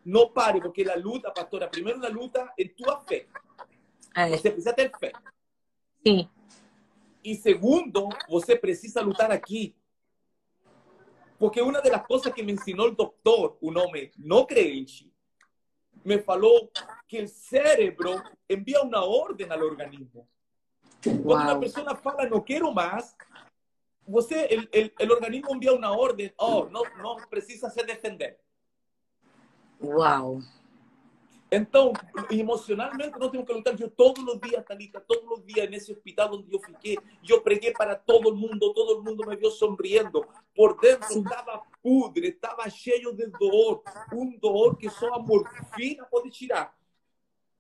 Não 0.05 0.31
pare, 0.31 0.61
porque 0.61 0.89
a 0.89 0.97
luta, 0.97 1.31
pastora, 1.31 1.69
primeiro 1.69 2.05
a 2.05 2.09
luta 2.09 2.51
é 2.59 2.65
tua 2.65 2.99
fé. 3.01 3.27
Você 4.31 4.51
precisa 4.51 4.73
ter 4.73 4.91
fé. 4.99 5.13
Sim. 6.07 6.29
E 7.23 7.35
segundo, 7.35 8.09
você 8.29 8.57
precisa 8.57 9.03
lutar 9.03 9.31
aqui. 9.31 9.77
Porque 11.39 11.61
uma 11.61 11.83
das 11.83 12.07
coisas 12.07 12.33
que 12.33 12.43
me 12.43 12.53
ensinou 12.53 12.89
o 12.89 12.95
doutor, 12.95 13.59
um 13.61 13.77
homem 13.79 14.11
não 14.17 14.47
crente, 14.47 15.13
me 16.05 16.19
falou 16.19 16.71
que 17.07 17.23
o 17.23 17.29
cérebro 17.29 18.23
envia 18.49 18.81
uma 18.81 19.05
ordem 19.05 19.51
ao 19.51 19.61
organismo. 19.61 20.27
Quando 21.03 21.27
Uau. 21.27 21.43
uma 21.43 21.61
pessoa 21.61 21.95
fala, 21.97 22.29
não 22.29 22.41
quero 22.41 22.73
mais, 22.73 23.15
você, 24.07 24.49
o 25.01 25.13
organismo 25.13 25.55
envia 25.55 25.75
uma 25.75 25.91
ordem, 25.97 26.33
oh, 26.39 26.67
não, 26.67 26.85
não 26.99 27.17
precisa 27.29 27.69
se 27.69 27.83
defender. 27.83 28.39
Uau. 29.83 30.41
Então, 31.51 31.93
emocionalmente, 32.31 33.19
nós 33.19 33.31
temos 33.31 33.47
que 33.47 33.53
lutar. 33.53 33.81
Eu, 33.81 33.91
todos 33.91 34.23
os 34.25 34.41
dias, 34.41 34.65
Thalita, 34.65 35.01
todos 35.01 35.39
os 35.39 35.47
dias, 35.47 35.71
nesse 35.71 35.93
hospital 35.93 36.35
onde 36.35 36.53
eu 36.53 36.61
fiquei, 36.61 36.99
eu 37.29 37.41
preguei 37.41 37.73
para 37.73 37.95
todo 37.95 38.35
mundo, 38.35 38.73
todo 38.75 39.03
mundo 39.03 39.27
me 39.27 39.37
viu 39.37 39.51
sorrindo. 39.51 40.27
Por 40.55 40.79
dentro 40.81 41.19
estava 41.21 41.63
podre, 41.83 42.29
estava 42.29 42.69
cheio 42.69 43.13
de 43.15 43.27
dor. 43.29 43.83
Um 44.13 44.37
dor 44.39 44.77
que 44.77 44.91
só 44.91 45.15
a 45.15 45.19
morfina 45.19 46.05
pode 46.07 46.31
tirar. 46.31 46.77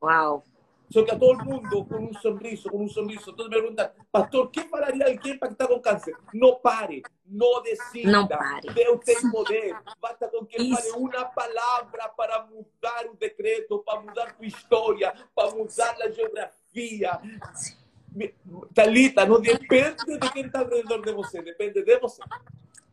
Uau! 0.02 0.44
Só 0.90 1.04
que 1.04 1.10
a 1.10 1.18
todo 1.18 1.44
mundo 1.44 1.84
com 1.84 1.96
um 1.96 2.14
sorriso, 2.14 2.68
com 2.70 2.84
um 2.84 2.88
sorriso, 2.88 3.32
todos 3.32 3.48
me 3.48 3.60
perguntam, 3.60 3.90
pastor, 4.12 4.50
que 4.50 4.62
falaria 4.68 5.06
alguém 5.06 5.38
para 5.38 5.48
que 5.48 5.54
está 5.54 5.66
com 5.66 5.80
câncer? 5.80 6.16
Não 6.32 6.54
pare, 6.60 7.02
não 7.26 7.62
decida. 7.62 8.10
Não 8.10 8.28
pare. 8.28 8.72
Deus 8.72 9.04
tem 9.04 9.30
poder. 9.30 9.76
Basta 10.00 10.28
com 10.28 10.46
que 10.46 10.56
fale 10.56 10.90
uma 10.92 11.24
palavra 11.24 12.08
para 12.10 12.46
mudar 12.46 13.06
o 13.10 13.16
decreto, 13.16 13.82
para 13.84 14.00
mudar 14.00 14.36
tua 14.36 14.46
história, 14.46 15.14
para 15.34 15.50
mudar 15.50 15.96
a 16.00 16.10
geografia. 16.10 17.20
Talita, 18.74 19.26
não 19.26 19.40
depende 19.40 20.18
de 20.18 20.32
quem 20.32 20.46
está 20.46 20.60
ao 20.60 20.68
redor 20.68 21.02
de 21.02 21.12
você, 21.12 21.42
depende 21.42 21.82
de 21.82 21.98
você. 21.98 22.22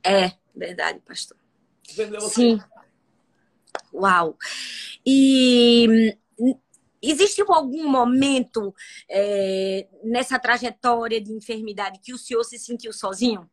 É, 0.03 0.31
verdade, 0.53 0.99
pastor. 0.99 1.37
Depende 1.87 2.17
de 2.17 2.23
você. 2.23 2.33
Sim. 2.33 2.59
Uau. 3.93 4.37
E 5.05 6.17
Existe 7.05 7.43
algum 7.45 7.89
momento 7.89 8.73
é, 9.09 9.89
nessa 10.01 10.39
trajetória 10.39 11.19
de 11.19 11.33
enfermidade 11.33 11.99
que 11.99 12.13
o 12.13 12.17
senhor 12.17 12.45
se 12.45 12.57
sentiu 12.57 12.93
sozinho? 12.93 13.49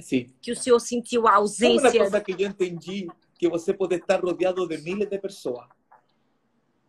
Sim. 0.00 0.32
Que 0.40 0.52
o 0.52 0.56
senhor 0.56 0.80
sentiu 0.80 1.28
a 1.28 1.34
ausência? 1.34 1.90
Uma 1.90 1.98
coisa 1.98 2.20
que 2.22 2.32
eu 2.32 2.48
entendi 2.48 3.08
que 3.38 3.46
você 3.46 3.74
pode 3.74 3.96
estar 3.96 4.20
rodeado 4.20 4.66
de 4.66 4.78
milhares 4.78 5.10
de 5.10 5.18
pessoas 5.18 5.68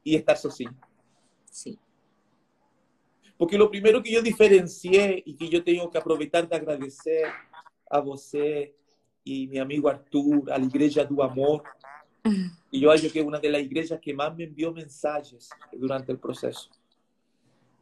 e 0.05 0.15
estar 0.15 0.37
sozinho. 0.37 0.75
Sim. 1.51 1.77
Porque 3.37 3.61
o 3.61 3.69
primeiro 3.69 4.01
que 4.01 4.13
eu 4.13 4.23
diferenciei 4.23 5.21
e 5.25 5.33
que 5.33 5.53
eu 5.53 5.61
tenho 5.61 5.89
que 5.89 5.97
aproveitar 5.97 6.45
de 6.45 6.55
agradecer 6.55 7.29
a 7.89 7.99
você 7.99 8.73
e 9.25 9.47
meu 9.47 9.61
amigo 9.61 9.89
Arthur, 9.89 10.49
a 10.49 10.57
Igreja 10.57 11.05
do 11.05 11.21
Amor, 11.21 11.61
y 12.71 12.79
yo 12.79 12.91
acho 12.91 13.11
que 13.11 13.19
es 13.19 13.25
una 13.25 13.39
de 13.39 13.49
las 13.49 13.61
iglesias 13.61 13.99
que 14.01 14.13
más 14.13 14.35
me 14.35 14.43
envió 14.43 14.73
mensajes 14.73 15.49
durante 15.71 16.11
el 16.11 16.19
proceso. 16.19 16.69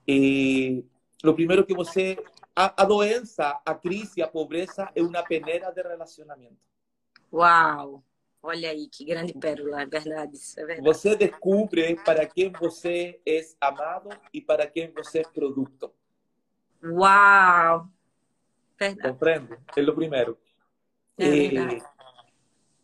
lo 0.06 1.36
primero 1.36 1.66
que 1.66 1.74
você. 1.74 2.18
A, 2.58 2.84
a 2.84 2.86
doença, 2.86 3.62
a 3.66 3.76
crise, 3.76 4.22
a 4.22 4.30
pobreza 4.30 4.90
é 4.96 5.02
uma 5.02 5.22
peneira 5.22 5.70
de 5.74 5.82
relacionamento. 5.82 6.56
Uau! 7.34 8.02
Olha 8.42 8.70
aí, 8.70 8.88
que 8.88 9.04
grande 9.04 9.34
pérola, 9.34 9.82
é 9.82 9.86
verdade, 9.86 10.36
isso 10.36 10.58
é 10.58 10.66
verdade. 10.66 10.88
Você 10.88 11.18
descobre 11.18 11.96
para 12.06 12.26
quem 12.26 12.50
você 12.52 13.20
é 13.26 13.42
amado 13.60 14.10
e 14.32 14.40
para 14.40 14.68
quem 14.68 14.90
você 14.92 15.20
é 15.20 15.24
produto. 15.24 15.92
Uau! 16.82 17.90
Verdade. 18.80 19.10
Compreende? 19.10 19.58
É 19.76 19.82
o 19.82 19.96
primeiro. 19.96 20.38
É 21.18 21.30
verdade. 21.30 21.76
E 21.76 21.95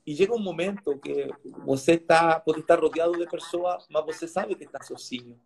chega 0.08 0.34
um 0.34 0.40
momento 0.40 0.98
que 1.00 1.30
você 1.66 1.98
tá, 1.98 2.40
pode 2.40 2.62
estar 2.62 2.80
rodeado 2.80 3.18
de 3.18 3.28
pessoas, 3.28 3.86
mas 3.90 4.06
você 4.06 4.28
sabe 4.28 4.56
que 4.56 4.64
está 4.64 4.82
sozinho. 4.82 5.40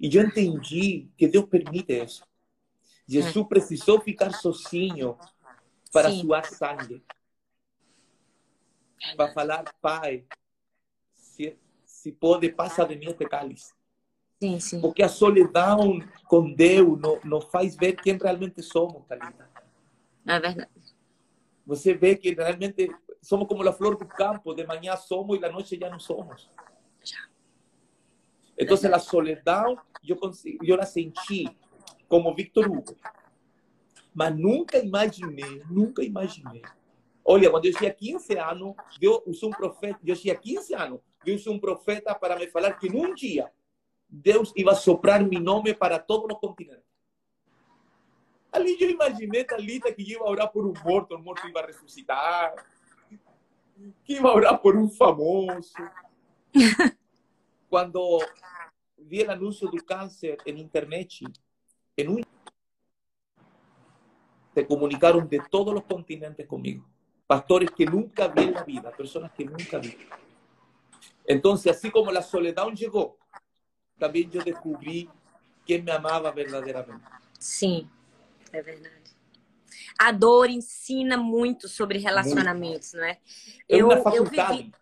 E 0.00 0.14
eu 0.14 0.22
entendi 0.22 1.08
que 1.16 1.26
Deus 1.28 1.46
permite 1.46 1.92
isso. 1.92 2.22
Jesus 3.06 3.46
precisou 3.46 4.00
ficar 4.00 4.32
sozinho 4.32 5.16
para 5.92 6.10
Sim. 6.10 6.20
suar 6.20 6.44
sangue. 6.44 7.02
Para 9.16 9.32
falar, 9.32 9.64
Pai, 9.80 10.24
se, 11.14 11.56
se 11.84 12.10
pode, 12.12 12.48
passa 12.50 12.84
de 12.84 12.96
mim 12.96 13.06
este 13.06 13.26
cálice. 13.26 13.72
Sim, 14.40 14.60
sim. 14.60 14.80
Porque 14.80 15.02
a 15.02 15.08
solidão 15.08 15.98
com 16.26 16.52
Deus 16.52 16.98
não 17.24 17.40
faz 17.40 17.76
ver 17.76 17.94
quem 17.94 18.16
realmente 18.16 18.62
somos, 18.62 19.06
Thalita. 19.06 19.48
É 20.26 20.40
verdade. 20.40 20.70
Você 21.66 21.94
vê 21.94 22.16
que 22.16 22.32
realmente 22.32 22.90
somos 23.24 23.48
como 23.48 23.66
a 23.66 23.72
flor 23.72 23.96
do 23.96 24.06
campo, 24.06 24.54
de 24.54 24.66
manhã 24.66 24.96
somos 24.96 25.36
e 25.36 25.40
na 25.40 25.48
noite 25.48 25.78
já 25.78 25.88
não 25.88 25.98
somos. 25.98 26.50
Então, 28.56 28.76
a 28.92 28.98
soledad 28.98 29.76
eu, 30.06 30.18
eu 30.62 30.76
la 30.76 30.86
senti 30.86 31.48
como 32.08 32.34
Victor 32.34 32.68
Hugo. 32.68 32.96
Mas 34.14 34.36
nunca 34.36 34.78
imaginei, 34.78 35.62
nunca 35.68 36.04
imaginei. 36.04 36.62
Olha, 37.24 37.50
quando 37.50 37.64
eu 37.64 37.74
tinha 37.74 37.92
15 37.92 38.38
anos, 38.38 38.74
Deus 39.00 39.22
usou 39.26 39.48
um 39.48 39.52
profeta, 39.52 39.98
eu 40.04 40.14
tinha 40.14 40.36
15 40.36 40.74
anos, 40.74 41.00
Deus 41.24 41.40
usou 41.40 41.54
um 41.54 41.58
profeta 41.58 42.14
para 42.14 42.38
me 42.38 42.46
falar 42.48 42.74
que 42.74 42.88
num 42.88 43.14
dia 43.14 43.50
Deus 44.08 44.52
ia 44.54 44.74
soprar 44.74 45.24
meu 45.24 45.40
nome 45.40 45.74
para 45.74 45.98
todos 45.98 46.32
os 46.32 46.38
continentes. 46.38 46.84
Ali 48.52 48.76
eu 48.80 48.90
imaginei, 48.90 49.42
Thalita, 49.42 49.92
que 49.92 50.02
ia 50.02 50.22
orar 50.22 50.52
por 50.52 50.64
um 50.64 50.72
morto, 50.84 51.16
o 51.16 51.18
morto 51.18 51.48
ia 51.48 51.66
ressuscitar, 51.66 52.54
que 54.04 54.14
ia 54.14 54.26
orar 54.26 54.58
por 54.58 54.76
um 54.76 54.88
famoso. 54.88 55.72
Quando 57.68 58.24
vi 58.98 59.22
o 59.24 59.30
anúncio 59.30 59.68
do 59.68 59.82
câncer 59.84 60.38
em 60.46 60.60
internet, 60.60 61.24
em 61.96 62.08
um 62.08 62.20
se 64.54 64.64
comunicaram 64.64 65.26
de 65.26 65.40
todos 65.48 65.74
os 65.74 65.82
continentes 65.82 66.46
comigo. 66.46 66.88
Pastores 67.26 67.70
que 67.70 67.84
nunca 67.84 68.28
vi 68.28 68.50
na 68.50 68.62
vida, 68.62 68.92
pessoas 68.92 69.32
que 69.32 69.44
nunca 69.44 69.80
vi. 69.80 69.98
Então, 71.26 71.54
assim 71.54 71.90
como 71.90 72.10
a 72.10 72.22
soledad 72.22 72.74
chegou, 72.76 73.18
também 73.98 74.30
eu 74.32 74.44
descobri 74.44 75.10
quem 75.64 75.82
me 75.82 75.90
amava 75.90 76.30
verdadeiramente. 76.30 77.04
Sim. 77.40 77.88
É 78.52 78.62
verdade. 78.62 79.13
A 79.98 80.12
dor 80.12 80.48
ensina 80.48 81.16
muito 81.16 81.68
sobre 81.68 81.98
relacionamentos, 81.98 82.92
muito. 82.92 83.02
não 83.02 83.08
é? 83.08 83.12
é 83.12 83.18
eu, 83.68 83.90
eu 83.90 84.24
vivi, 84.24 84.72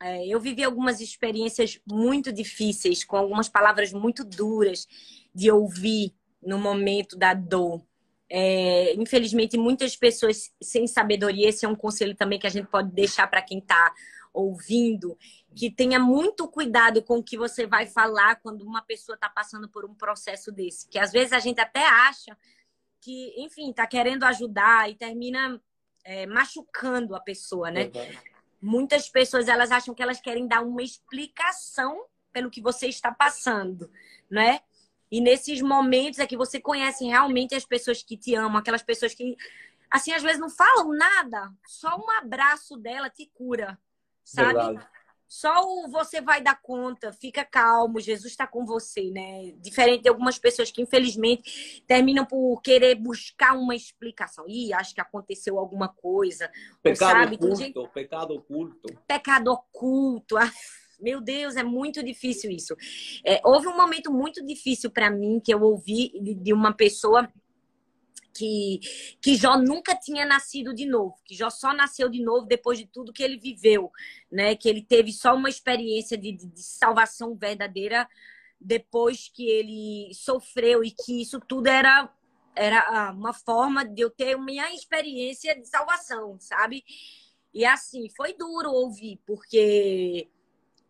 é, 0.00 0.26
eu 0.26 0.40
vivi 0.40 0.62
algumas 0.62 1.00
experiências 1.00 1.80
muito 1.86 2.32
difíceis, 2.32 3.04
com 3.04 3.16
algumas 3.16 3.48
palavras 3.48 3.92
muito 3.92 4.24
duras 4.24 4.86
de 5.34 5.50
ouvir 5.50 6.14
no 6.42 6.58
momento 6.58 7.16
da 7.16 7.34
dor. 7.34 7.82
É, 8.28 8.94
infelizmente, 8.94 9.56
muitas 9.56 9.96
pessoas 9.96 10.52
sem 10.60 10.86
sabedoria, 10.86 11.48
esse 11.48 11.64
é 11.64 11.68
um 11.68 11.76
conselho 11.76 12.14
também 12.14 12.38
que 12.38 12.46
a 12.46 12.50
gente 12.50 12.68
pode 12.68 12.90
deixar 12.90 13.26
para 13.28 13.42
quem 13.42 13.58
está 13.58 13.94
ouvindo, 14.32 15.16
que 15.54 15.70
tenha 15.70 16.00
muito 16.00 16.48
cuidado 16.48 17.00
com 17.00 17.18
o 17.18 17.22
que 17.22 17.38
você 17.38 17.66
vai 17.66 17.86
falar 17.86 18.36
quando 18.36 18.62
uma 18.62 18.82
pessoa 18.82 19.14
está 19.14 19.28
passando 19.28 19.68
por 19.68 19.84
um 19.84 19.94
processo 19.94 20.50
desse. 20.50 20.88
Que 20.88 20.98
às 20.98 21.12
vezes 21.12 21.32
a 21.32 21.38
gente 21.38 21.60
até 21.60 21.86
acha 21.86 22.36
que, 23.04 23.34
enfim, 23.36 23.68
está 23.68 23.86
querendo 23.86 24.24
ajudar 24.24 24.90
e 24.90 24.94
termina 24.94 25.60
é, 26.02 26.26
machucando 26.26 27.14
a 27.14 27.20
pessoa, 27.20 27.70
né? 27.70 27.90
Muitas 28.62 29.10
pessoas 29.10 29.46
elas 29.46 29.70
acham 29.70 29.94
que 29.94 30.02
elas 30.02 30.22
querem 30.22 30.48
dar 30.48 30.62
uma 30.62 30.82
explicação 30.82 32.06
pelo 32.32 32.50
que 32.50 32.62
você 32.62 32.86
está 32.86 33.12
passando, 33.12 33.90
né? 34.30 34.60
E 35.10 35.20
nesses 35.20 35.60
momentos 35.60 36.18
é 36.18 36.26
que 36.26 36.36
você 36.36 36.58
conhece 36.58 37.04
realmente 37.04 37.54
as 37.54 37.66
pessoas 37.66 38.02
que 38.02 38.16
te 38.16 38.34
amam, 38.34 38.56
aquelas 38.56 38.82
pessoas 38.82 39.14
que, 39.14 39.36
assim, 39.90 40.12
às 40.12 40.22
vezes 40.22 40.40
não 40.40 40.48
falam 40.48 40.88
nada, 40.88 41.52
só 41.66 41.94
um 41.98 42.10
abraço 42.10 42.74
dela 42.78 43.10
te 43.10 43.30
cura, 43.34 43.78
sabe? 44.24 44.54
Verdade. 44.54 44.93
Só 45.34 45.52
o 45.66 45.88
você 45.88 46.20
vai 46.20 46.40
dar 46.40 46.62
conta, 46.62 47.12
fica 47.12 47.44
calmo, 47.44 47.98
Jesus 47.98 48.30
está 48.30 48.46
com 48.46 48.64
você, 48.64 49.10
né? 49.10 49.52
Diferente 49.56 50.04
de 50.04 50.08
algumas 50.08 50.38
pessoas 50.38 50.70
que, 50.70 50.80
infelizmente, 50.80 51.82
terminam 51.88 52.24
por 52.24 52.62
querer 52.62 52.94
buscar 52.94 53.58
uma 53.58 53.74
explicação. 53.74 54.44
Ih, 54.46 54.72
acho 54.72 54.94
que 54.94 55.00
aconteceu 55.00 55.58
alguma 55.58 55.88
coisa. 55.88 56.48
Pecado 56.80 57.18
sabe? 57.18 57.34
oculto, 57.34 57.88
pecado 57.92 58.34
oculto. 58.36 59.00
Pecado 59.08 59.48
oculto. 59.48 60.36
Ah, 60.36 60.52
meu 61.00 61.20
Deus, 61.20 61.56
é 61.56 61.64
muito 61.64 62.00
difícil 62.00 62.52
isso. 62.52 62.76
É, 63.26 63.40
houve 63.44 63.66
um 63.66 63.76
momento 63.76 64.12
muito 64.12 64.40
difícil 64.46 64.88
para 64.88 65.10
mim 65.10 65.40
que 65.44 65.52
eu 65.52 65.60
ouvi 65.60 66.12
de 66.40 66.52
uma 66.52 66.72
pessoa 66.72 67.28
que, 68.34 68.80
que 69.20 69.36
Jó 69.36 69.56
nunca 69.56 69.94
tinha 69.94 70.26
nascido 70.26 70.74
de 70.74 70.86
novo, 70.86 71.16
que 71.24 71.34
Jó 71.34 71.48
só 71.50 71.72
nasceu 71.72 72.08
de 72.08 72.22
novo 72.22 72.46
depois 72.46 72.78
de 72.78 72.86
tudo 72.86 73.12
que 73.12 73.22
ele 73.22 73.38
viveu, 73.38 73.90
né? 74.30 74.56
Que 74.56 74.68
ele 74.68 74.82
teve 74.82 75.12
só 75.12 75.34
uma 75.34 75.48
experiência 75.48 76.18
de, 76.18 76.32
de, 76.32 76.46
de 76.46 76.62
salvação 76.62 77.34
verdadeira 77.36 78.08
depois 78.60 79.28
que 79.28 79.48
ele 79.48 80.12
sofreu 80.14 80.82
e 80.82 80.90
que 80.90 81.20
isso 81.22 81.40
tudo 81.40 81.68
era 81.68 82.10
era 82.56 83.10
uma 83.12 83.32
forma 83.32 83.84
de 83.84 84.00
eu 84.00 84.10
ter 84.10 84.38
minha 84.38 84.72
experiência 84.72 85.58
de 85.58 85.66
salvação, 85.66 86.38
sabe? 86.38 86.84
E 87.52 87.64
assim, 87.64 88.08
foi 88.16 88.32
duro 88.34 88.70
ouvir, 88.70 89.20
porque 89.26 90.28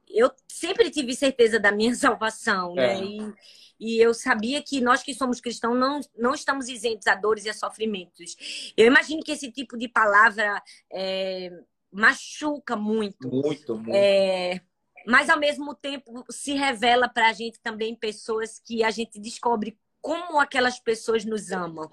eu 0.09 0.31
sempre 0.49 0.91
tive 0.91 1.15
certeza 1.15 1.59
da 1.59 1.73
minha 1.73 1.95
salvação, 1.97 2.75
né? 2.75 2.95
É. 2.95 3.05
E, 3.05 3.35
e 3.81 3.99
eu 4.01 4.15
sabia 4.15 4.63
que 4.63 4.81
nós 4.81 5.03
que 5.03 5.15
somos 5.15 5.41
cristãos 5.41 5.79
não, 5.79 6.01
não 6.17 6.35
estamos 6.35 6.69
isentos 6.69 7.07
a 7.07 7.15
dores 7.15 7.45
e 7.45 7.51
a 7.51 7.55
sofrimentos. 7.55 8.73
Eu 8.77 8.87
imagino 8.87 9.23
que 9.23 9.33
esse 9.33 9.51
tipo 9.51 9.77
de 9.77 9.89
palavra 9.89 10.63
é, 10.93 11.51
machuca 11.93 12.77
muito. 12.77 13.29
Muito, 13.29 13.75
muito. 13.75 13.95
É, 13.95 14.61
mas 15.07 15.29
ao 15.29 15.39
mesmo 15.39 15.75
tempo 15.75 16.25
se 16.31 16.55
revela 16.55 17.09
para 17.09 17.29
a 17.29 17.33
gente 17.33 17.61
também 17.61 17.95
pessoas 17.95 18.59
que 18.59 18.83
a 18.83 18.91
gente 18.91 19.21
descobre 19.21 19.79
como 20.01 20.39
aquelas 20.39 20.79
pessoas 20.79 21.25
nos 21.25 21.51
amam, 21.51 21.91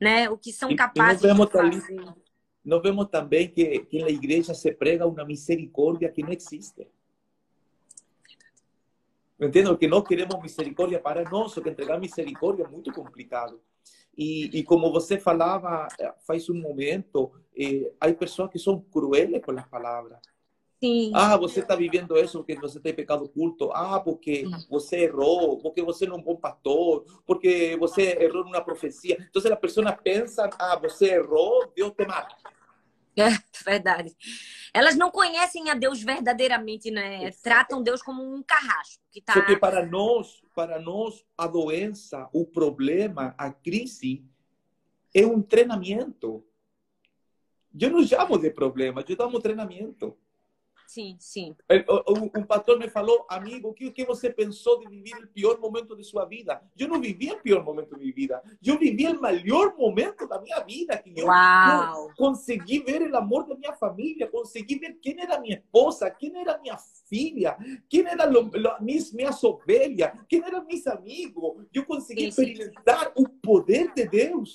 né? 0.00 0.28
O 0.28 0.36
que 0.36 0.52
são 0.52 0.74
capazes 0.76 1.22
de 1.22 1.48
fazer. 1.50 2.14
nós 2.62 2.82
vemos 2.82 3.08
também 3.08 3.48
que, 3.48 3.80
que 3.80 4.02
na 4.02 4.10
igreja 4.10 4.52
se 4.52 4.70
prega 4.72 5.06
uma 5.06 5.24
misericórdia 5.24 6.10
que 6.10 6.22
não 6.22 6.32
existe. 6.32 6.86
Entiendo 9.38 9.76
que 9.76 9.88
no 9.88 10.02
queremos 10.04 10.40
misericordia 10.40 11.02
para 11.02 11.24
nós, 11.24 11.54
que 11.54 11.68
entregar 11.68 11.98
misericordia 11.98 12.64
es 12.64 12.70
muy 12.70 12.82
complicado. 12.84 13.60
Y, 14.16 14.60
y 14.60 14.64
como 14.64 14.92
você 14.92 15.18
falava 15.18 15.88
eh, 15.98 16.08
faz 16.20 16.48
un 16.48 16.60
momento, 16.60 17.32
eh, 17.52 17.92
hay 17.98 18.14
personas 18.14 18.52
que 18.52 18.60
son 18.60 18.82
crueles 18.82 19.42
con 19.42 19.56
las 19.56 19.68
palabras. 19.68 20.20
Sim. 20.80 21.12
Ah, 21.14 21.36
você 21.36 21.60
está 21.60 21.74
vivendo 21.74 22.16
isso 22.18 22.38
porque 22.38 22.54
você 22.56 22.78
tem 22.78 22.94
pecado 22.94 23.24
oculto. 23.24 23.70
Ah, 23.72 24.00
porque 24.00 24.44
você 24.68 25.04
errou, 25.04 25.58
porque 25.58 25.82
você 25.82 26.06
não 26.06 26.16
é 26.16 26.18
um 26.18 26.22
bom 26.22 26.36
pastor, 26.36 27.04
porque 27.26 27.76
você 27.78 28.18
errou 28.20 28.44
numa 28.44 28.60
profecia. 28.60 29.16
Então, 29.30 29.52
a 29.52 29.56
pessoa 29.56 29.92
pensa, 29.92 30.48
ah, 30.58 30.76
você 30.76 31.14
errou, 31.14 31.72
Deus 31.74 31.92
te 31.96 32.06
mata. 32.06 32.36
É 33.64 33.64
verdade. 33.64 34.14
Elas 34.72 34.96
não 34.96 35.10
conhecem 35.10 35.70
a 35.70 35.74
Deus 35.74 36.02
verdadeiramente, 36.02 36.90
né? 36.90 37.30
Tratam 37.42 37.82
Deus 37.82 38.02
como 38.02 38.22
um 38.22 38.42
carrasco 38.42 39.02
que 39.10 39.20
tá. 39.20 39.34
Porque 39.34 39.56
para 39.56 39.86
nós, 39.86 40.42
para 40.54 40.80
nós, 40.80 41.24
a 41.38 41.46
doença, 41.46 42.28
o 42.32 42.44
problema, 42.44 43.34
a 43.38 43.52
crise 43.52 44.24
é 45.14 45.24
um 45.24 45.40
treinamento. 45.40 46.44
Eu 47.78 47.90
não 47.90 48.04
chamo 48.04 48.38
de 48.38 48.50
problema, 48.50 49.04
eu 49.06 49.16
chamo 49.16 49.40
treinamento. 49.40 50.16
Sim, 50.86 51.16
sim. 51.18 51.56
Um 52.36 52.42
pastor 52.42 52.78
me 52.78 52.88
falou, 52.88 53.26
amigo, 53.28 53.68
o 53.68 53.74
que, 53.74 54.04
você 54.04 54.30
pensou 54.30 54.78
de 54.78 54.86
viver 54.86 55.24
o 55.24 55.28
pior 55.28 55.58
momento 55.58 55.96
de 55.96 56.04
sua 56.04 56.24
vida? 56.24 56.62
Eu 56.78 56.88
não 56.88 57.00
vivi 57.00 57.30
o 57.30 57.40
pior 57.40 57.64
momento 57.64 57.90
da 57.90 57.98
minha 57.98 58.12
vida. 58.12 58.42
Eu 58.64 58.78
vivi 58.78 59.06
o 59.06 59.20
melhor 59.20 59.76
momento 59.76 60.26
da 60.28 60.40
minha 60.40 60.60
vida. 60.60 60.96
Que 60.98 61.10
eu, 61.16 61.26
eu 61.26 62.10
consegui 62.16 62.80
ver 62.80 63.02
o 63.02 63.16
amor 63.16 63.46
da 63.46 63.54
minha 63.56 63.72
família, 63.72 64.28
consegui 64.28 64.78
ver 64.78 64.98
quem 65.00 65.20
era 65.20 65.40
minha 65.40 65.56
esposa, 65.56 66.10
quem 66.10 66.36
era 66.38 66.58
minha 66.58 66.76
filha, 67.08 67.56
quem 67.88 68.06
era 68.06 68.24
lo, 68.24 68.50
lo, 68.52 68.76
minhas, 68.80 69.12
minhas 69.12 69.42
ovelhas, 69.42 70.12
quem 70.28 70.42
eram 70.44 70.64
meus 70.64 70.86
amigos. 70.86 71.66
Eu 71.72 71.84
consegui 71.84 72.30
sim, 72.32 72.42
experimentar 72.42 73.06
sim. 73.06 73.12
o 73.16 73.28
poder 73.28 73.92
de 73.94 74.06
Deus. 74.06 74.54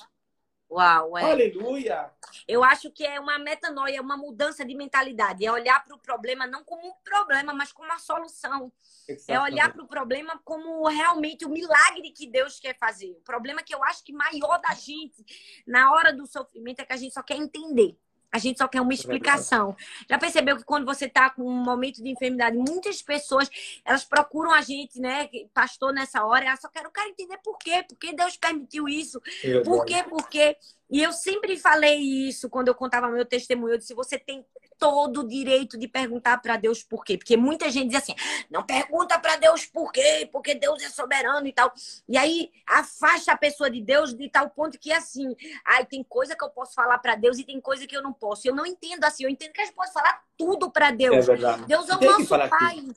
Uau, 0.69 1.17
é. 1.17 1.31
Aleluia! 1.31 2.11
Eu 2.47 2.63
acho 2.63 2.91
que 2.91 3.03
é 3.03 3.19
uma 3.19 3.39
metanoia, 3.39 4.01
uma 4.01 4.15
mudança 4.15 4.63
de 4.63 4.75
mentalidade. 4.75 5.43
É 5.43 5.51
olhar 5.51 5.83
para 5.83 5.95
o 5.95 5.99
problema 5.99 6.45
não 6.45 6.63
como 6.63 6.87
um 6.87 6.93
problema, 7.03 7.53
mas 7.53 7.71
como 7.71 7.87
uma 7.87 7.97
solução. 7.97 8.71
Exatamente. 9.07 9.31
É 9.31 9.41
olhar 9.41 9.73
para 9.73 9.83
o 9.83 9.87
problema 9.87 10.39
como 10.45 10.87
realmente 10.87 11.43
o 11.43 11.49
milagre 11.49 12.11
que 12.11 12.27
Deus 12.27 12.59
quer 12.59 12.77
fazer. 12.77 13.11
O 13.11 13.23
problema 13.23 13.63
que 13.63 13.73
eu 13.73 13.83
acho 13.83 14.03
que 14.03 14.13
maior 14.13 14.59
da 14.61 14.75
gente 14.75 15.25
na 15.65 15.91
hora 15.91 16.13
do 16.13 16.27
sofrimento 16.27 16.81
é 16.81 16.85
que 16.85 16.93
a 16.93 16.97
gente 16.97 17.13
só 17.13 17.23
quer 17.23 17.37
entender. 17.37 17.97
A 18.31 18.37
gente 18.37 18.57
só 18.57 18.67
quer 18.67 18.81
uma 18.81 18.93
explicação. 18.93 19.75
Já 20.09 20.17
percebeu 20.17 20.57
que 20.57 20.63
quando 20.63 20.85
você 20.85 21.05
está 21.05 21.29
com 21.29 21.43
um 21.43 21.63
momento 21.63 22.01
de 22.03 22.09
enfermidade, 22.09 22.55
muitas 22.55 23.01
pessoas 23.01 23.49
elas 23.83 24.03
procuram 24.03 24.51
a 24.53 24.61
gente, 24.61 24.99
né, 24.99 25.29
pastor, 25.53 25.93
nessa 25.93 26.23
hora, 26.23 26.45
elas 26.45 26.59
só 26.59 26.69
querem, 26.69 26.87
eu 26.87 26.91
quero 26.91 27.09
entender 27.09 27.37
por 27.43 27.57
quê, 27.57 27.83
por 27.87 27.97
que 27.97 28.13
Deus 28.13 28.37
permitiu 28.37 28.87
isso, 28.87 29.19
por 29.63 29.85
quê, 29.85 30.03
por 30.03 30.27
quê. 30.29 30.55
E 30.89 31.03
eu 31.03 31.11
sempre 31.11 31.57
falei 31.57 31.97
isso 31.99 32.49
quando 32.49 32.69
eu 32.69 32.75
contava 32.75 33.09
meu 33.09 33.25
testemunho. 33.25 33.73
Eu 33.73 33.77
disse: 33.77 33.93
você 33.93 34.17
tem 34.17 34.45
todo 34.79 35.21
o 35.21 35.27
direito 35.27 35.77
de 35.77 35.87
perguntar 35.87 36.37
para 36.41 36.57
Deus 36.57 36.81
por 36.81 37.03
quê. 37.03 37.17
Porque 37.17 37.37
muita 37.37 37.69
gente 37.69 37.89
diz 37.89 38.01
assim: 38.01 38.15
não 38.49 38.63
pergunta 38.63 39.19
para 39.19 39.35
Deus 39.35 39.65
por 39.65 39.91
quê, 39.91 40.27
porque 40.31 40.55
Deus 40.55 40.81
é 40.81 40.89
soberano 40.89 41.45
e 41.45 41.53
tal. 41.53 41.71
E 42.07 42.17
aí 42.17 42.51
afasta 42.65 43.33
a 43.33 43.37
pessoa 43.37 43.69
de 43.69 43.81
Deus 43.81 44.15
de 44.15 44.29
tal 44.29 44.49
ponto 44.49 44.79
que 44.79 44.91
assim, 44.91 45.35
ai, 45.65 45.85
tem 45.85 46.03
coisa 46.03 46.35
que 46.35 46.43
eu 46.43 46.49
posso 46.49 46.73
falar 46.73 46.97
para 46.97 47.15
Deus 47.15 47.37
e 47.37 47.43
tem 47.43 47.59
coisa 47.61 47.85
que 47.85 47.95
eu 47.95 48.01
não 48.01 48.13
posso. 48.13 48.47
Eu 48.47 48.55
não 48.55 48.65
entendo 48.65 49.03
assim, 49.03 49.25
eu 49.25 49.29
entendo 49.29 49.51
que 49.51 49.61
a 49.61 49.65
gente 49.65 49.75
pode 49.75 49.93
falar 49.93 50.23
tudo 50.37 50.71
para 50.71 50.89
Deus. 50.91 51.27
É. 51.29 51.35
Deus 51.67 51.89
é 51.89 51.95
o 51.95 51.99
nosso 51.99 52.49
Pai. 52.49 52.75
Tudo. 52.77 52.95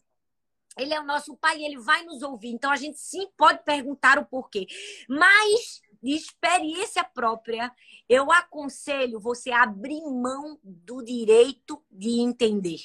Ele 0.79 0.95
é 0.95 1.01
o 1.01 1.05
nosso 1.05 1.37
pai 1.37 1.59
e 1.59 1.67
ele 1.67 1.79
vai 1.79 2.03
nos 2.05 2.23
ouvir. 2.23 2.49
Então 2.49 2.71
a 2.71 2.77
gente 2.77 2.99
sim 2.99 3.29
pode 3.37 3.63
perguntar 3.63 4.19
o 4.19 4.25
porquê. 4.25 4.67
Mas 5.07 5.83
de 6.03 6.13
experiência 6.13 7.05
própria, 7.05 7.73
eu 8.09 8.33
aconselho 8.33 9.21
você 9.21 9.51
a 9.51 9.63
abrir 9.63 10.03
mão 10.03 10.59
do 10.63 11.03
direito 11.03 11.83
de 11.91 12.21
entender. 12.21 12.81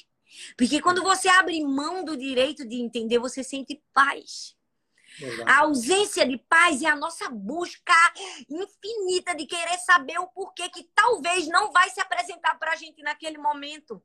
Porque 0.56 0.80
quando 0.80 1.02
você 1.02 1.28
abre 1.28 1.62
mão 1.64 2.04
do 2.04 2.16
direito 2.16 2.66
de 2.66 2.76
entender, 2.76 3.18
você 3.18 3.42
sente 3.42 3.82
paz. 3.92 4.56
A 5.46 5.60
ausência 5.60 6.26
de 6.26 6.36
paz 6.36 6.82
é 6.82 6.86
a 6.86 6.94
nossa 6.94 7.28
busca 7.28 7.94
infinita 8.48 9.34
de 9.34 9.46
querer 9.46 9.78
saber 9.78 10.18
o 10.18 10.28
porquê 10.28 10.68
que 10.68 10.84
talvez 10.94 11.48
não 11.48 11.72
vai 11.72 11.90
se 11.90 12.00
apresentar 12.00 12.56
para 12.58 12.72
a 12.72 12.76
gente 12.76 13.02
naquele 13.02 13.38
momento. 13.38 14.02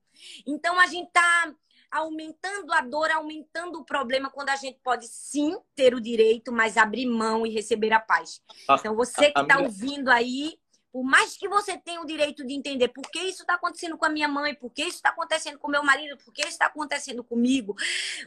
Então 0.47 0.79
a 0.79 0.87
gente 0.87 1.07
está 1.07 1.53
aumentando 1.93 2.73
a 2.73 2.81
dor, 2.81 3.11
aumentando 3.11 3.79
o 3.79 3.85
problema, 3.85 4.29
quando 4.29 4.49
a 4.49 4.55
gente 4.55 4.79
pode 4.83 5.07
sim 5.07 5.55
ter 5.75 5.93
o 5.93 6.01
direito, 6.01 6.51
mas 6.51 6.75
abrir 6.75 7.05
mão 7.05 7.45
e 7.45 7.51
receber 7.51 7.93
a 7.93 7.99
paz. 7.99 8.41
Ah, 8.67 8.75
então, 8.79 8.95
você 8.95 9.31
que 9.31 9.39
está 9.39 9.57
minha... 9.57 9.67
ouvindo 9.67 10.09
aí, 10.09 10.57
por 10.91 11.03
mais 11.03 11.37
que 11.37 11.47
você 11.47 11.77
tenha 11.77 12.01
o 12.01 12.05
direito 12.05 12.45
de 12.45 12.53
entender 12.53 12.87
por 12.89 13.09
que 13.09 13.19
isso 13.19 13.41
está 13.41 13.55
acontecendo 13.55 13.97
com 13.97 14.05
a 14.05 14.09
minha 14.09 14.27
mãe, 14.27 14.55
por 14.55 14.71
que 14.71 14.81
isso 14.81 14.97
está 14.97 15.09
acontecendo 15.09 15.59
com 15.59 15.67
meu 15.67 15.83
marido, 15.83 16.17
por 16.17 16.33
que 16.33 16.41
isso 16.41 16.51
está 16.51 16.65
acontecendo 16.65 17.23
comigo, 17.23 17.75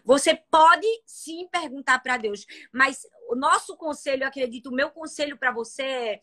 você 0.04 0.34
pode 0.34 0.86
sim 1.04 1.48
perguntar 1.48 1.98
para 2.00 2.16
Deus. 2.16 2.46
Mas 2.72 3.06
o 3.28 3.34
nosso 3.34 3.76
conselho, 3.76 4.24
eu 4.24 4.28
acredito, 4.28 4.68
o 4.68 4.74
meu 4.74 4.90
conselho 4.90 5.36
para 5.36 5.52
você 5.52 5.82
é 5.82 6.20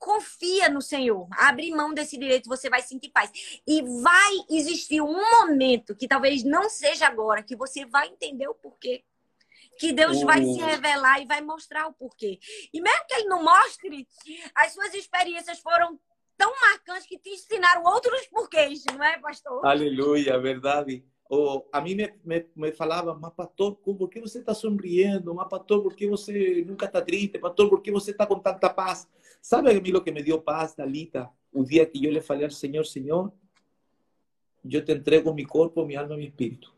confia 0.00 0.70
no 0.70 0.80
Senhor, 0.80 1.28
abre 1.32 1.70
mão 1.70 1.92
desse 1.92 2.18
direito, 2.18 2.48
você 2.48 2.70
vai 2.70 2.80
sentir 2.80 3.10
paz. 3.10 3.30
E 3.66 3.82
vai 3.82 4.32
existir 4.48 5.02
um 5.02 5.12
momento 5.12 5.94
que 5.94 6.08
talvez 6.08 6.42
não 6.42 6.70
seja 6.70 7.06
agora, 7.06 7.42
que 7.42 7.54
você 7.54 7.84
vai 7.84 8.08
entender 8.08 8.48
o 8.48 8.54
porquê. 8.54 9.04
Que 9.78 9.92
Deus 9.92 10.20
vai 10.22 10.42
se 10.42 10.58
revelar 10.58 11.20
e 11.20 11.26
vai 11.26 11.40
mostrar 11.42 11.86
o 11.86 11.92
porquê. 11.92 12.38
E 12.72 12.80
mesmo 12.80 13.06
que 13.06 13.14
Ele 13.14 13.28
não 13.28 13.44
mostre, 13.44 14.08
as 14.54 14.72
suas 14.72 14.94
experiências 14.94 15.58
foram 15.60 16.00
tão 16.36 16.52
marcantes 16.60 17.06
que 17.06 17.18
te 17.18 17.30
ensinaram 17.30 17.84
outros 17.84 18.26
porquês, 18.28 18.82
não 18.86 19.04
é, 19.04 19.18
pastor? 19.18 19.64
Aleluia, 19.64 20.38
verdade 20.38 21.04
ou 21.30 21.68
a 21.72 21.80
mim 21.80 21.94
me, 21.94 22.12
me, 22.24 22.44
me 22.56 22.72
falava, 22.72 23.14
mas 23.14 23.32
pastor, 23.32 23.76
por 23.76 24.10
que 24.10 24.20
você 24.20 24.40
está 24.40 24.52
sorrindo? 24.52 25.32
Mas 25.32 25.48
pastor, 25.48 25.80
por 25.80 25.94
que 25.94 26.08
você 26.08 26.64
nunca 26.66 26.86
está 26.86 27.00
triste? 27.00 27.38
Pastor, 27.38 27.70
por 27.70 27.80
que 27.80 27.92
você 27.92 28.10
está 28.10 28.26
com 28.26 28.40
tanta 28.40 28.68
paz? 28.68 29.08
Sabe 29.40 29.70
a 29.70 29.80
mim 29.80 29.92
o 29.92 30.02
que 30.02 30.12
me 30.12 30.22
deu 30.22 30.40
paz, 30.40 30.74
Dalita? 30.74 31.30
O 31.52 31.64
dia 31.64 31.86
que 31.86 32.04
eu 32.04 32.12
lhe 32.12 32.20
falei 32.20 32.44
ao 32.44 32.50
Senhor, 32.50 32.84
Senhor, 32.84 33.32
eu 34.64 34.84
te 34.84 34.92
entrego 34.92 35.34
mi 35.34 35.44
corpo, 35.44 35.84
mi 35.84 35.96
alma, 35.96 36.16
mi 36.16 36.26
espírito. 36.26 36.74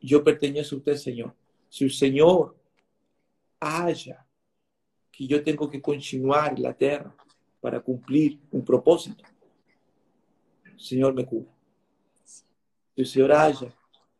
Eu 0.00 0.22
pertenço 0.22 0.76
a 0.76 0.78
você, 0.78 0.96
Senhor. 0.96 1.34
Se 1.68 1.84
o 1.84 1.90
Senhor 1.90 2.56
haja 3.60 4.24
que 5.10 5.30
eu 5.32 5.42
tenho 5.42 5.68
que 5.68 5.80
continuar 5.80 6.58
na 6.58 6.72
terra 6.72 7.14
para 7.60 7.80
cumprir 7.80 8.38
um 8.52 8.60
propósito, 8.60 9.24
o 10.76 10.80
Senhor 10.80 11.14
me 11.14 11.24
cura. 11.24 11.48
Si 12.24 13.00
el 13.00 13.06
Señor 13.06 13.32
haya 13.32 13.74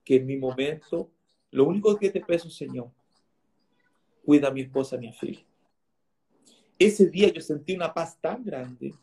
que 0.05 0.17
en 0.17 0.27
mi 0.27 0.37
momento, 0.37 1.11
lo 1.53 1.65
único 1.65 1.97
que 1.97 2.11
te 2.11 2.21
peço, 2.21 2.51
Señor, 2.51 2.91
cuida 4.25 4.49
a 4.49 4.51
mi 4.51 4.63
esposa, 4.63 4.97
a 4.97 4.99
mi 4.99 5.09
hija. 5.09 5.45
Ese 6.79 7.07
día 7.07 7.29
yo 7.33 7.41
sentí 7.41 7.75
una 7.75 7.93
paz 7.93 8.19
tan 8.21 8.45
grande. 8.45 8.95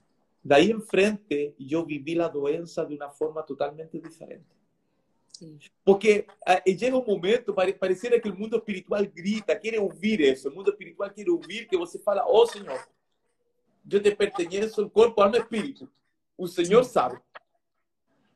De 0.44 0.56
ahí 0.56 0.72
en 0.72 0.82
frente 0.82 1.56
yo 1.58 1.86
viví 1.86 2.16
la 2.16 2.30
doença 2.30 2.84
de 2.86 2.96
una 2.96 3.10
forma 3.10 3.46
totalmente 3.46 4.00
diferente. 4.00 4.62
Porque 5.84 6.28
eh, 6.46 6.76
llega 6.76 6.98
un 6.98 7.06
momento, 7.06 7.56
pareciera 7.56 8.20
que 8.20 8.30
el 8.30 8.38
mundo 8.38 8.58
espiritual 8.58 9.08
grita, 9.08 9.58
quiere 9.60 9.80
oír 9.80 10.22
eso. 10.22 10.50
El 10.50 10.56
mundo 10.56 10.72
espiritual 10.72 11.14
quiere 11.14 11.32
oír 11.32 11.68
que 11.68 11.78
você 11.78 11.98
fala, 11.98 12.24
oh 12.28 12.46
Señor, 12.46 12.80
yo 13.84 14.02
te 14.02 14.16
pertenezco 14.16 14.82
en 14.82 14.90
cuerpo, 14.90 15.24
alma 15.24 15.38
espíritu. 15.38 15.90
O 16.38 16.48
Señor 16.48 16.86
sabe. 16.86 17.20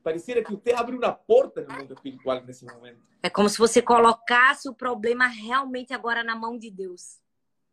Pareciera 0.03 0.43
que 0.43 0.51
você 0.51 0.71
abre 0.73 0.95
uma 0.95 1.11
porta 1.11 1.61
no 1.61 1.73
mundo 1.75 1.93
espiritual 1.93 2.43
nesse 2.43 2.65
momento. 2.65 3.01
É 3.23 3.29
como 3.29 3.49
se 3.49 3.57
você 3.57 3.81
colocasse 3.81 4.69
o 4.69 4.73
problema 4.73 5.25
realmente 5.25 5.93
agora 5.93 6.23
na 6.23 6.35
mão 6.35 6.57
de 6.57 6.69
Deus. 6.69 7.19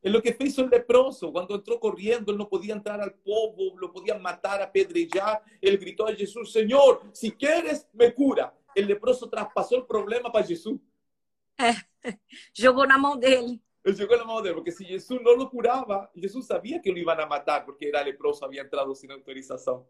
É 0.03 0.11
o 0.11 0.21
que 0.21 0.33
fez 0.33 0.59
o 0.59 0.67
leproso. 0.67 1.31
Quando 1.31 1.55
entrou 1.55 1.79
correndo, 1.79 2.31
ele 2.33 2.39
não 2.39 2.47
podia 2.47 2.75
entrar 2.75 3.01
ao 3.01 3.11
povo, 3.11 3.77
lo 3.77 3.89
podiam 3.91 4.19
matar, 4.19 4.61
apedrejar. 4.61 5.43
Ele 5.61 5.77
gritou 5.77 6.07
a 6.07 6.15
Jesus: 6.15 6.51
Senhor, 6.51 7.07
se 7.13 7.31
queres, 7.31 7.87
me 7.95 8.11
cura. 8.11 8.53
O 8.77 8.81
leproso 8.81 9.29
traspassou 9.29 9.79
o 9.79 9.85
problema 9.85 10.31
para 10.31 10.45
Jesus. 10.45 10.81
É, 11.61 11.75
jogou 12.53 12.87
na 12.87 12.99
mão 12.99 13.17
dele. 13.17 13.61
Ele 13.85 13.97
jogou 13.97 14.17
na 14.17 14.25
mão 14.25 14.41
dele, 14.41 14.55
porque 14.55 14.71
se 14.73 14.85
Jesus 14.85 15.21
não 15.23 15.39
o 15.39 15.51
curava, 15.51 16.09
Jesus 16.15 16.47
sabia 16.47 16.81
que 16.81 16.91
o 16.91 16.97
iam 16.97 17.11
a 17.11 17.27
matar, 17.27 17.65
porque 17.65 17.87
era 17.87 18.03
leproso, 18.03 18.45
havia 18.45 18.63
entrado 18.63 18.95
sem 18.95 19.11
autorização. 19.11 19.87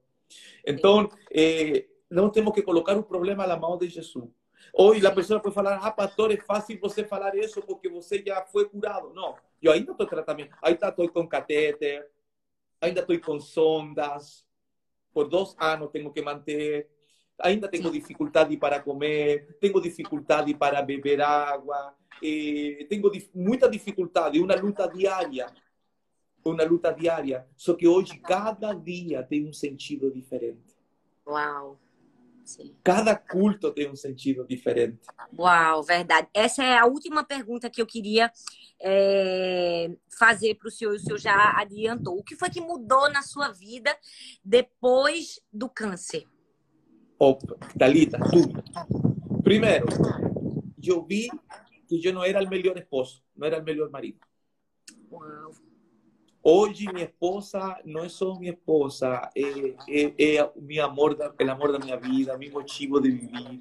Então, 0.66 1.10
eh, 1.30 1.86
não 2.10 2.30
temos 2.30 2.54
que 2.54 2.62
colocar 2.62 2.96
o 2.96 3.02
problema 3.02 3.46
na 3.46 3.56
mão 3.56 3.76
de 3.76 3.88
Jesus. 3.88 4.28
Hoje 4.72 5.06
a 5.06 5.10
pessoa 5.10 5.40
pode 5.40 5.54
falar, 5.54 5.76
ah, 5.76 5.90
pastor, 5.90 6.32
é 6.32 6.36
fácil 6.36 6.78
você 6.80 7.04
falar 7.04 7.34
isso 7.34 7.60
porque 7.62 7.88
você 7.88 8.22
já 8.24 8.42
foi 8.46 8.68
curado. 8.68 9.12
Não, 9.12 9.34
eu 9.66 9.72
ainda 9.72 9.92
estou 9.92 10.06
tratamento, 10.06 10.56
ainda 10.62 10.88
estou 10.88 11.08
com 11.08 11.26
catéter, 11.26 12.10
ainda 12.80 13.00
estou 13.00 13.18
com 13.20 13.38
sondas, 13.40 14.46
por 15.12 15.28
dois 15.28 15.54
anos 15.58 15.90
tenho 15.90 16.12
que 16.12 16.22
manter, 16.22 16.88
ainda 17.38 17.68
tenho 17.68 17.90
dificuldade 17.90 18.56
para 18.56 18.80
comer, 18.80 19.56
tenho 19.60 19.80
dificuldade 19.80 20.54
para 20.54 20.82
beber 20.82 21.20
água, 21.20 21.94
tenho 22.20 23.10
muita 23.34 23.68
dificuldade, 23.68 24.40
uma 24.40 24.54
luta 24.54 24.86
diária, 24.88 25.46
uma 26.44 26.64
luta 26.64 26.92
diária. 26.92 27.46
Só 27.56 27.74
que 27.74 27.86
hoje 27.86 28.18
cada 28.18 28.72
dia 28.72 29.22
tem 29.22 29.46
um 29.46 29.52
sentido 29.52 30.10
diferente. 30.10 30.76
Uau! 31.26 31.78
Sim. 32.44 32.76
Cada 32.82 33.14
culto 33.14 33.70
tem 33.72 33.90
um 33.90 33.96
sentido 33.96 34.44
diferente. 34.46 34.98
Uau, 35.38 35.82
verdade. 35.82 36.28
Essa 36.34 36.62
é 36.64 36.78
a 36.78 36.86
última 36.86 37.24
pergunta 37.24 37.70
que 37.70 37.80
eu 37.80 37.86
queria 37.86 38.32
é, 38.80 39.90
fazer 40.18 40.56
para 40.56 40.68
o 40.68 40.70
senhor. 40.70 40.94
O 40.94 40.98
senhor 40.98 41.18
já 41.18 41.58
adiantou. 41.58 42.18
O 42.18 42.24
que 42.24 42.36
foi 42.36 42.50
que 42.50 42.60
mudou 42.60 43.10
na 43.10 43.22
sua 43.22 43.50
vida 43.50 43.96
depois 44.44 45.40
do 45.52 45.68
câncer? 45.68 46.26
Opa, 47.18 47.56
Dalita, 47.76 48.18
tudo. 48.30 48.62
Primeiro, 49.44 49.86
eu 50.82 51.04
vi 51.04 51.28
que 51.88 52.04
eu 52.04 52.12
não 52.12 52.24
era 52.24 52.42
o 52.42 52.48
melhor 52.48 52.76
esposo, 52.76 53.22
não 53.36 53.46
era 53.46 53.60
o 53.60 53.64
melhor 53.64 53.90
marido. 53.90 54.18
Uau. 55.10 55.52
Hoje 56.44 56.92
minha 56.92 57.04
esposa 57.04 57.80
não 57.84 58.04
é 58.04 58.08
só 58.08 58.36
minha 58.36 58.52
esposa, 58.52 59.30
é, 59.36 59.74
é, 59.88 60.34
é 60.36 60.44
o 60.44 60.60
meu 60.60 60.84
amor, 60.84 61.16
o 61.16 61.50
amor 61.50 61.70
da 61.70 61.78
minha 61.78 61.96
vida, 61.96 62.36
meu 62.36 62.50
motivo 62.50 63.00
de 63.00 63.12
viver, 63.12 63.60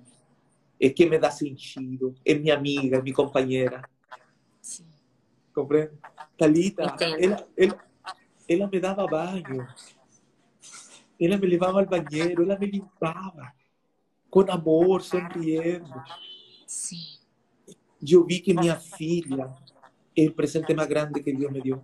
é 0.80 0.90
que 0.90 1.06
me 1.06 1.20
dá 1.20 1.30
sentido, 1.30 2.16
é 2.26 2.34
minha 2.34 2.56
amiga, 2.56 2.98
é 2.98 3.02
minha 3.02 3.16
companheira. 3.16 3.88
Sim. 4.60 4.88
Compreende? 5.54 5.92
Talita, 6.36 6.96
ela, 7.20 7.48
ela, 7.56 7.86
ela 8.50 8.68
me 8.68 8.80
dava 8.80 9.06
banho, 9.06 9.68
ela 11.20 11.38
me 11.38 11.46
levava 11.46 11.82
ao 11.82 11.86
banheiro, 11.86 12.42
ela 12.42 12.58
me 12.58 12.66
limpava, 12.66 13.54
com 14.28 14.52
amor, 14.52 15.04
sorrindo. 15.04 16.02
Sim. 16.66 17.20
Eu 18.02 18.26
vi 18.26 18.40
que 18.40 18.56
minha 18.56 18.80
filha 18.80 19.54
é 20.18 20.26
o 20.26 20.34
presente 20.34 20.74
mais 20.74 20.90
grande 20.90 21.22
que 21.22 21.32
Deus 21.32 21.52
me 21.52 21.62
deu. 21.62 21.80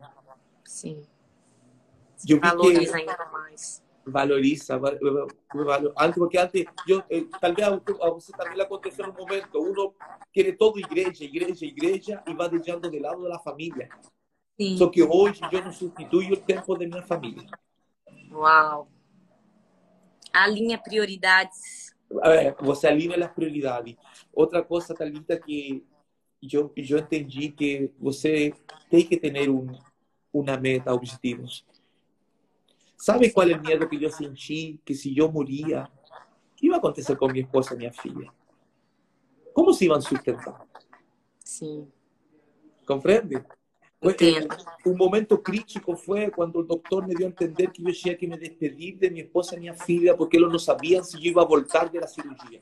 Sim. 0.68 1.02
Eu 2.28 2.40
valoriza 2.40 2.92
que 2.92 3.10
ainda 3.10 3.26
mais. 3.32 3.84
Valoriza, 4.06 4.80
antes 5.98 6.18
porque 6.18 6.38
antes, 6.38 6.66
eu, 6.88 7.04
eh, 7.10 7.26
talvez 7.42 7.68
a 7.68 8.10
você 8.10 8.32
também 8.32 8.62
aconteceu 8.62 9.06
um 9.06 9.14
momento, 9.14 9.60
uno 9.60 9.94
quer 10.32 10.56
todo 10.56 10.80
igreja, 10.80 11.24
igreja, 11.24 11.66
igreja 11.66 12.24
e 12.26 12.34
vai 12.34 12.50
deixando 12.50 12.90
de 12.90 13.00
lado 13.00 13.24
da 13.28 13.40
família. 13.40 13.90
Sim. 14.60 14.78
Só 14.78 14.88
que 14.88 15.04
hoje 15.04 15.42
eu 15.52 15.64
não 15.64 15.72
substituo 15.72 16.22
o 16.22 16.38
tempo 16.38 16.78
da 16.78 16.88
minha 16.88 17.04
família. 17.04 17.48
Uau! 18.32 18.90
Alinha 20.34 20.78
prioridades. 20.78 21.94
É, 22.24 22.52
você 22.62 22.88
alinha 22.88 23.24
as 23.26 23.32
prioridades. 23.32 23.96
Outra 24.34 24.64
coisa, 24.64 24.96
Thalita, 24.96 25.38
que 25.38 25.86
eu, 26.42 26.72
eu 26.76 26.98
entendi 27.00 27.50
que 27.50 27.92
você 28.00 28.54
tem 28.90 29.06
que 29.06 29.18
ter 29.18 29.50
um, 29.50 29.68
uma 30.40 30.58
meta, 30.58 30.94
objetivos. 30.94 31.66
Sabe 32.98 33.32
qual 33.32 33.48
é 33.48 33.56
o 33.56 33.62
medo 33.62 33.88
que 33.88 34.04
eu 34.04 34.10
senti? 34.10 34.80
Que 34.84 34.96
se 34.96 35.16
eu 35.16 35.32
moria, 35.32 35.84
o 35.84 36.56
que 36.56 36.68
ia 36.68 36.76
acontecer 36.76 37.16
com 37.16 37.28
minha 37.28 37.44
esposa 37.44 37.74
e 37.74 37.78
minha 37.78 37.94
filha? 37.94 38.32
Como 39.54 39.74
se 39.74 39.86
iam 39.86 40.02
sustentar? 40.02 40.66
Sim. 41.44 41.88
Compreende? 42.86 43.44
Entendo. 44.02 44.56
Um 44.86 44.96
momento 44.96 45.38
crítico 45.38 45.96
foi 45.96 46.30
quando 46.30 46.60
o 46.60 46.64
doutor 46.64 47.08
me 47.08 47.16
deu 47.16 47.28
a 47.28 47.30
entender 47.30 47.72
que 47.72 47.84
eu 47.84 47.94
tinha 47.94 48.16
que 48.16 48.28
me 48.28 48.38
despedir 48.38 48.96
de 48.98 49.10
minha 49.10 49.24
esposa 49.24 49.56
e 49.56 49.60
minha 49.60 49.74
filha 49.74 50.16
porque 50.16 50.38
eles 50.38 50.52
não 50.52 50.60
sabiam 50.60 51.04
se 51.04 51.18
eu 51.18 51.22
ia 51.22 51.34
voltar 51.34 51.90
da 51.90 52.08
cirurgia. 52.08 52.62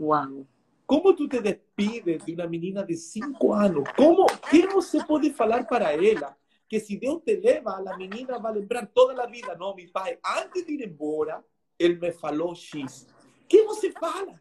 Uau! 0.00 0.46
Como 0.86 1.14
tu 1.14 1.28
te 1.28 1.40
despides 1.40 2.24
de 2.24 2.34
uma 2.34 2.46
menina 2.46 2.84
de 2.84 2.94
5 2.96 3.52
anos? 3.52 3.84
Como 3.96 4.26
que 4.48 4.66
você 4.68 5.02
pode 5.04 5.32
falar 5.32 5.64
para 5.66 5.92
ela 5.92 6.36
que 6.68 6.80
se 6.80 6.96
Deus 6.96 7.22
te 7.24 7.36
leva, 7.36 7.76
a 7.76 7.96
menina 7.96 8.38
vai 8.38 8.54
lembrar 8.54 8.86
toda 8.86 9.22
a 9.22 9.26
vida? 9.26 9.56
Não, 9.56 9.74
meu 9.74 9.90
pai, 9.92 10.18
antes 10.24 10.66
de 10.66 10.72
ir 10.72 10.86
embora, 10.86 11.44
ele 11.78 11.98
me 11.98 12.12
falou 12.12 12.54
X. 12.54 13.06
que 13.48 13.62
você 13.62 13.92
fala? 13.92 14.40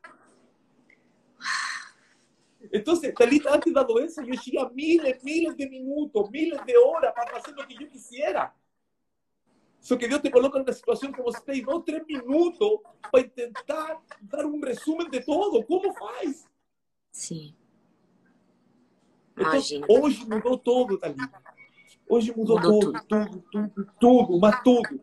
Então, 2.74 3.00
Thalita, 3.00 3.56
antes 3.56 3.72
da 3.72 3.84
doença, 3.84 4.24
eu 4.24 4.40
tinha 4.40 4.68
miles, 4.70 5.24
miles 5.24 5.56
de 5.56 5.70
minutos, 5.70 6.30
miles 6.32 6.60
de 6.66 6.78
horas 6.78 7.14
para 7.14 7.40
fazer 7.40 7.52
o 7.52 7.68
que 7.68 7.84
eu 7.84 7.90
quisera. 7.90 8.54
Só 9.80 9.96
que 9.96 10.08
Deus 10.08 10.22
te 10.22 10.32
coloca 10.32 10.58
numa 10.58 10.74
situação 10.74 11.12
que 11.12 11.22
você 11.22 11.40
tem 11.42 11.62
dois, 11.62 11.84
três 11.84 12.04
minutos 12.08 12.80
para 13.12 13.24
tentar 13.30 14.02
dar 14.20 14.46
um 14.46 14.60
resumo 14.60 15.08
de 15.08 15.24
todo. 15.24 15.64
Como 15.64 15.94
faz? 15.94 16.48
Sim. 17.12 17.56
Então, 19.38 19.62
hoje 19.88 20.28
mudou 20.28 20.58
tudo, 20.58 20.98
Thalita. 20.98 21.55
Hoje 22.08 22.32
mudou, 22.36 22.60
mudou 22.60 22.80
tudo, 22.82 23.02
tudo, 23.10 23.44
tudo, 23.52 23.91
tudo, 24.00 24.39
mas 24.39 24.62
tudo. 24.63 25.02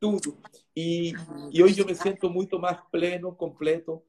Tudo. 0.00 0.38
E, 0.74 1.12
e 1.52 1.62
hoje 1.62 1.80
eu 1.80 1.86
me 1.86 1.94
sinto 1.94 2.30
muito 2.30 2.58
mais 2.58 2.78
pleno, 2.90 3.34
completo, 3.34 4.02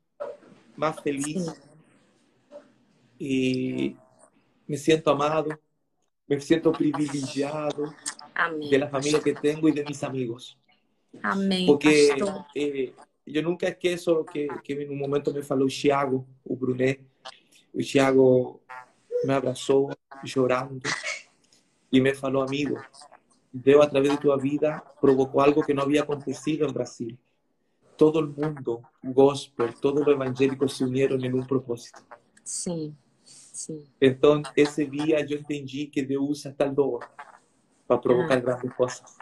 mais 0.76 1.00
feliz. 1.00 1.46
Y 3.20 3.96
me 4.68 4.78
siento 4.78 5.10
amado, 5.10 5.58
me 6.28 6.40
siento 6.40 6.72
privilegiado 6.72 7.94
Amém. 8.36 8.70
de 8.70 8.78
la 8.78 8.90
familia 8.90 9.20
que 9.20 9.34
tengo 9.34 9.68
y 9.68 9.72
de 9.72 9.84
mis 9.84 10.04
amigos. 10.04 10.58
Amém. 11.22 11.66
Porque 11.66 12.10
eh, 12.56 12.94
eu 13.26 13.44
nunca 13.44 13.68
esqueço 13.68 14.24
que, 14.26 14.48
que 14.64 14.74
em 14.74 14.90
um 14.90 14.98
momento 14.98 15.34
me 15.34 15.44
falou 15.44 15.68
o 15.68 15.72
Thiago, 15.72 16.28
o 16.44 16.56
Brunet. 16.56 17.02
O 17.74 17.80
Thiago 17.80 18.62
me 19.24 19.34
abraçou 19.34 19.92
chorando 20.26 20.82
e 21.94 22.02
me 22.02 22.16
falou, 22.16 22.42
amigo, 22.42 22.84
Deus, 23.54 23.86
através 23.86 24.14
de 24.14 24.20
tua 24.20 24.36
vida, 24.36 24.82
provocou 25.00 25.40
algo 25.40 25.64
que 25.64 25.76
não 25.76 25.84
havia 25.84 26.02
acontecido 26.02 26.66
em 26.66 26.74
Brasil. 26.74 27.16
Todo 27.96 28.20
o 28.20 28.28
mundo, 28.28 28.82
gospel, 29.06 29.72
todo 29.74 30.04
o 30.04 30.10
evangélico 30.10 30.68
se 30.68 30.84
uniram 30.84 31.18
em 31.20 31.32
um 31.32 31.46
propósito. 31.46 32.04
Sim. 32.44 32.96
Sim. 33.24 33.84
Então, 34.02 34.42
esse 34.58 34.84
dia 34.88 35.20
eu 35.20 35.38
entendi 35.38 35.86
que 35.86 36.02
Deus 36.02 36.40
usa 36.40 36.56
tal 36.58 36.74
dor 36.74 37.08
para 37.88 38.00
provocar 38.00 38.38
ah. 38.38 38.40
grandes 38.40 38.74
coisas. 38.74 39.18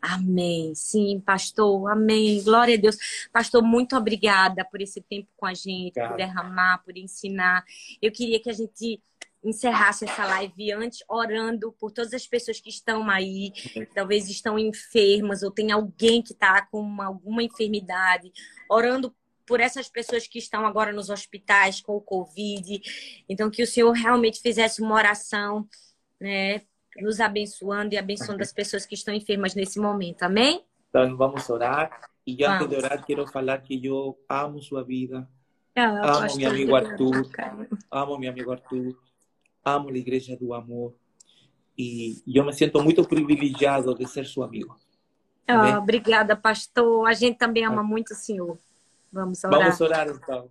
Amém. 0.00 0.72
Sim, 0.76 1.20
pastor. 1.26 1.90
Amém. 1.90 2.40
Glória 2.44 2.76
a 2.76 2.80
Deus. 2.80 2.96
Pastor, 3.32 3.60
muito 3.64 3.96
obrigada 3.96 4.64
por 4.64 4.80
esse 4.80 5.00
tempo 5.00 5.28
com 5.36 5.46
a 5.46 5.54
gente, 5.54 5.94
por 5.94 6.16
derramar, 6.16 6.84
por 6.84 6.96
ensinar. 6.96 7.64
Eu 8.00 8.12
queria 8.12 8.40
que 8.40 8.48
a 8.48 8.52
gente 8.52 9.02
encerrasse 9.48 10.04
essa 10.04 10.26
live 10.26 10.72
antes 10.72 11.04
orando 11.08 11.72
por 11.72 11.92
todas 11.92 12.12
as 12.12 12.26
pessoas 12.26 12.60
que 12.60 12.68
estão 12.68 13.08
aí, 13.08 13.52
talvez 13.94 14.28
estão 14.28 14.58
enfermas 14.58 15.42
ou 15.42 15.50
tem 15.50 15.70
alguém 15.70 16.20
que 16.22 16.32
está 16.32 16.66
com 16.66 16.80
uma, 16.80 17.06
alguma 17.06 17.42
enfermidade, 17.42 18.32
orando 18.68 19.14
por 19.46 19.60
essas 19.60 19.88
pessoas 19.88 20.26
que 20.26 20.38
estão 20.38 20.66
agora 20.66 20.92
nos 20.92 21.08
hospitais 21.08 21.80
com 21.80 21.96
o 21.96 22.00
Covid. 22.00 22.80
Então, 23.28 23.48
que 23.48 23.62
o 23.62 23.66
Senhor 23.66 23.92
realmente 23.92 24.40
fizesse 24.40 24.82
uma 24.82 24.94
oração, 24.94 25.68
né? 26.20 26.62
Nos 26.98 27.20
abençoando 27.20 27.94
e 27.94 27.98
abençoando 27.98 28.42
as 28.42 28.52
pessoas 28.52 28.84
que 28.84 28.94
estão 28.94 29.14
enfermas 29.14 29.54
nesse 29.54 29.78
momento. 29.78 30.22
Amém? 30.24 30.64
Então, 30.88 31.16
vamos 31.16 31.48
orar. 31.48 32.10
E 32.26 32.44
antes 32.44 32.68
de 32.68 32.74
orar, 32.74 33.04
quero 33.04 33.26
falar 33.28 33.58
que 33.58 33.84
eu 33.86 34.18
amo 34.28 34.60
sua 34.60 34.82
vida. 34.82 35.28
Ah, 35.76 36.18
amo 36.18 36.36
meu 36.36 36.50
amigo 36.50 36.74
Arthur. 36.74 37.30
Amo 37.90 38.18
meu 38.18 38.30
amigo 38.30 38.50
Arthur. 38.50 38.98
Amo 39.66 39.90
a 39.90 39.98
Igreja 39.98 40.36
do 40.36 40.54
Amor. 40.54 40.94
E 41.76 42.22
eu 42.32 42.44
me 42.44 42.52
sinto 42.52 42.80
muito 42.80 43.04
privilegiado 43.04 43.92
de 43.96 44.06
ser 44.06 44.24
seu 44.24 44.44
amigo. 44.44 44.78
Ah, 45.44 45.78
obrigada, 45.78 46.36
pastor. 46.36 47.04
A 47.08 47.12
gente 47.12 47.36
também 47.36 47.66
ama 47.66 47.82
muito 47.82 48.12
o 48.12 48.14
Senhor. 48.14 48.56
Vamos 49.12 49.42
orar. 49.42 49.60
Vamos 49.60 49.80
orar 49.80 50.08
então. 50.08 50.48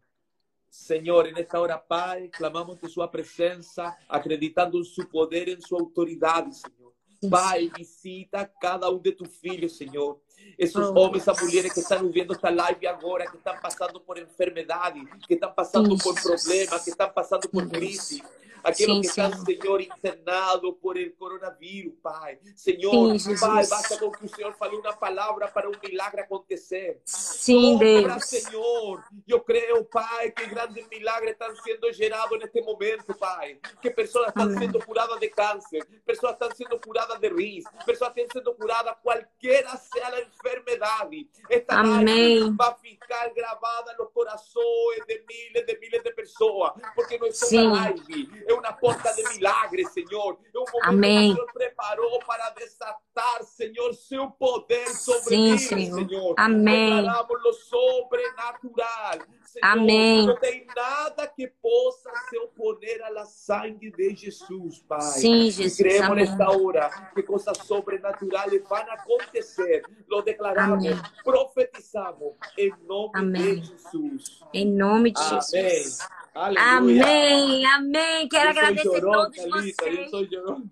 Senhor, 0.69 1.31
nesta 1.31 1.61
hora, 1.61 1.77
Pai, 1.77 2.27
clamamos 2.27 2.77
de 2.77 2.89
Sua 2.89 3.07
presença, 3.07 3.95
acreditando 4.09 4.77
em 4.77 4.83
Seu 4.83 5.07
poder, 5.07 5.47
em 5.47 5.61
Sua 5.61 5.79
autoridade, 5.79 6.53
Senhor. 6.53 6.93
Pai, 7.29 7.71
visita 7.75 8.45
cada 8.59 8.89
um 8.91 8.99
de 8.99 9.13
tus 9.13 9.37
filhos, 9.37 9.77
Senhor. 9.77 10.19
Esses 10.59 10.75
oh, 10.75 10.93
homens 10.93 11.25
e 11.25 11.41
mulheres 11.41 11.73
que 11.73 11.79
estão 11.79 12.11
vendo 12.11 12.33
esta 12.33 12.49
live 12.49 12.85
agora, 12.85 13.31
que 13.31 13.37
estão 13.37 13.55
passando 13.61 13.99
por 14.01 14.17
enfermidade, 14.17 15.03
que 15.25 15.35
estão 15.35 15.53
passando 15.53 15.97
por 15.97 16.13
problemas, 16.13 16.83
que 16.83 16.89
estão 16.89 17.09
passando 17.09 17.49
por 17.49 17.67
crise 17.69 18.21
aqueles 18.65 18.99
que 18.99 19.07
estão, 19.07 19.45
Senhor, 19.45 19.81
internados 19.81 20.75
por 20.81 20.97
el 20.97 21.13
coronavírus, 21.15 21.93
Pai. 22.01 22.39
Senhor, 22.55 23.19
sim, 23.19 23.37
Pai, 23.39 23.65
basta 23.67 23.97
que 23.97 24.25
o 24.25 24.29
Senhor 24.29 24.53
fale 24.53 24.75
uma 24.75 24.93
palavra 24.93 25.47
para 25.47 25.69
um 25.69 25.73
milagre 25.83 26.21
acontecer. 26.21 27.01
Sim, 27.05 27.77
Deus. 27.77 28.25
Senhor. 28.25 29.03
Eu 29.27 29.39
creio, 29.41 29.83
Pai, 29.85 30.31
que 30.31 30.45
grandes 30.47 30.87
milagres 30.89 31.31
estão 31.33 31.55
sendo 31.57 31.91
gerados 31.93 32.39
neste 32.39 32.61
momento, 32.61 33.13
Pai. 33.15 33.59
Que 33.81 33.89
pessoas 33.89 34.27
estão 34.29 34.49
sendo 34.51 34.79
curadas 34.85 35.19
de 35.19 35.29
câncer, 35.29 35.85
pessoas 36.05 36.33
estão 36.33 36.51
sendo 36.51 36.79
curadas 36.79 37.19
de 37.19 37.29
risco, 37.29 37.71
pessoas 37.85 38.11
estão 38.15 38.25
sendo 38.33 38.53
curadas, 38.55 38.95
qualquer 39.03 39.65
seja 39.77 40.07
a 40.07 40.21
enfermidade. 40.21 41.29
Esta 41.49 41.79
Amém. 41.79 42.55
vai 42.55 42.75
ficar 42.75 43.29
gravada 43.29 43.95
nos 43.97 44.11
corações 44.11 45.05
de 45.07 45.23
milhares 45.27 45.65
de 45.65 45.79
milhares 45.79 46.03
de 46.03 46.11
pessoas, 46.13 46.73
porque 46.95 47.17
não 47.17 47.27
é 47.27 47.61
uma 47.61 47.81
live, 47.81 48.43
é 48.47 48.53
uma 48.59 48.73
porta 48.73 49.13
de 49.13 49.23
milagres, 49.35 49.91
Senhor. 49.91 50.37
É 50.53 50.59
um 50.59 50.65
Amém. 50.83 51.33
que 51.33 51.33
o 51.33 51.35
Senhor 51.35 51.53
preparou 51.53 52.19
para 52.19 52.49
desatar, 52.51 53.43
Senhor, 53.43 53.93
seu 53.93 54.29
poder 54.31 54.87
sobre 54.89 55.23
Sim, 55.23 55.57
Senhor. 55.57 56.07
Senhor. 56.07 56.35
Amém. 56.37 56.95
Declaramos 56.97 57.43
lo 57.43 57.53
sobrenatural. 57.53 59.19
Senhor, 59.45 59.61
Amém. 59.63 60.27
Não 60.27 60.35
tem 60.37 60.65
nada 60.75 61.27
que 61.27 61.47
possa 61.47 62.11
se 62.29 62.37
oponer 62.39 63.01
à 63.03 63.25
sangue 63.25 63.91
de 63.91 64.15
Jesus, 64.15 64.79
Pai. 64.79 65.01
Sim, 65.01 65.51
Jesus. 65.51 65.79
E 65.79 65.83
cremos 65.83 66.09
Amém. 66.09 66.25
nesta 66.25 66.49
hora 66.51 66.89
que 67.13 67.23
coisas 67.23 67.57
sobrenaturais 67.59 68.61
vão 68.63 68.77
acontecer. 68.77 69.83
Lo 70.07 70.21
declaramos, 70.21 70.85
Amém. 70.85 71.01
profetizamos 71.23 72.33
em 72.57 72.73
nome 72.85 73.11
Amém. 73.15 73.59
de 73.61 73.67
Jesus. 73.67 74.43
Em 74.53 74.65
nome 74.65 75.11
de 75.11 75.21
Amém. 75.21 75.41
Jesus. 75.41 75.99
Aleluia. 76.35 77.05
Amém, 77.05 77.65
amém. 77.65 78.27
Quero 78.27 78.47
eu 78.47 78.49
agradecer 78.51 78.83
chorão, 78.83 79.11
todos 79.13 79.37
Thalita, 79.37 79.83
vocês. 79.85 79.97
Eu 79.97 80.09
sou 80.09 80.27
chorão. 80.27 80.71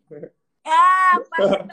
Ah, 0.66 1.22
pastor. 1.30 1.68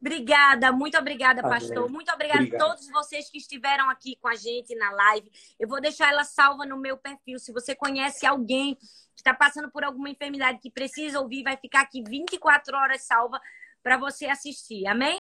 Obrigada, 0.00 0.72
muito 0.72 0.98
obrigada, 0.98 1.42
pastor. 1.42 1.88
Muito 1.88 2.10
obrigada 2.10 2.40
Obrigado. 2.40 2.62
a 2.62 2.66
todos 2.66 2.88
vocês 2.88 3.30
que 3.30 3.38
estiveram 3.38 3.88
aqui 3.88 4.16
com 4.20 4.26
a 4.26 4.34
gente 4.34 4.74
na 4.74 4.90
live. 4.90 5.30
Eu 5.60 5.68
vou 5.68 5.80
deixar 5.80 6.10
ela 6.10 6.24
salva 6.24 6.66
no 6.66 6.76
meu 6.76 6.96
perfil. 6.96 7.38
Se 7.38 7.52
você 7.52 7.74
conhece 7.74 8.26
alguém 8.26 8.74
que 8.74 8.86
está 9.18 9.32
passando 9.32 9.70
por 9.70 9.84
alguma 9.84 10.10
enfermidade 10.10 10.58
que 10.58 10.70
precisa 10.70 11.20
ouvir, 11.20 11.44
vai 11.44 11.56
ficar 11.56 11.82
aqui 11.82 12.02
24 12.02 12.76
horas 12.76 13.02
salva 13.02 13.40
para 13.82 13.96
você 13.96 14.26
assistir. 14.26 14.86
Amém? 14.88 15.19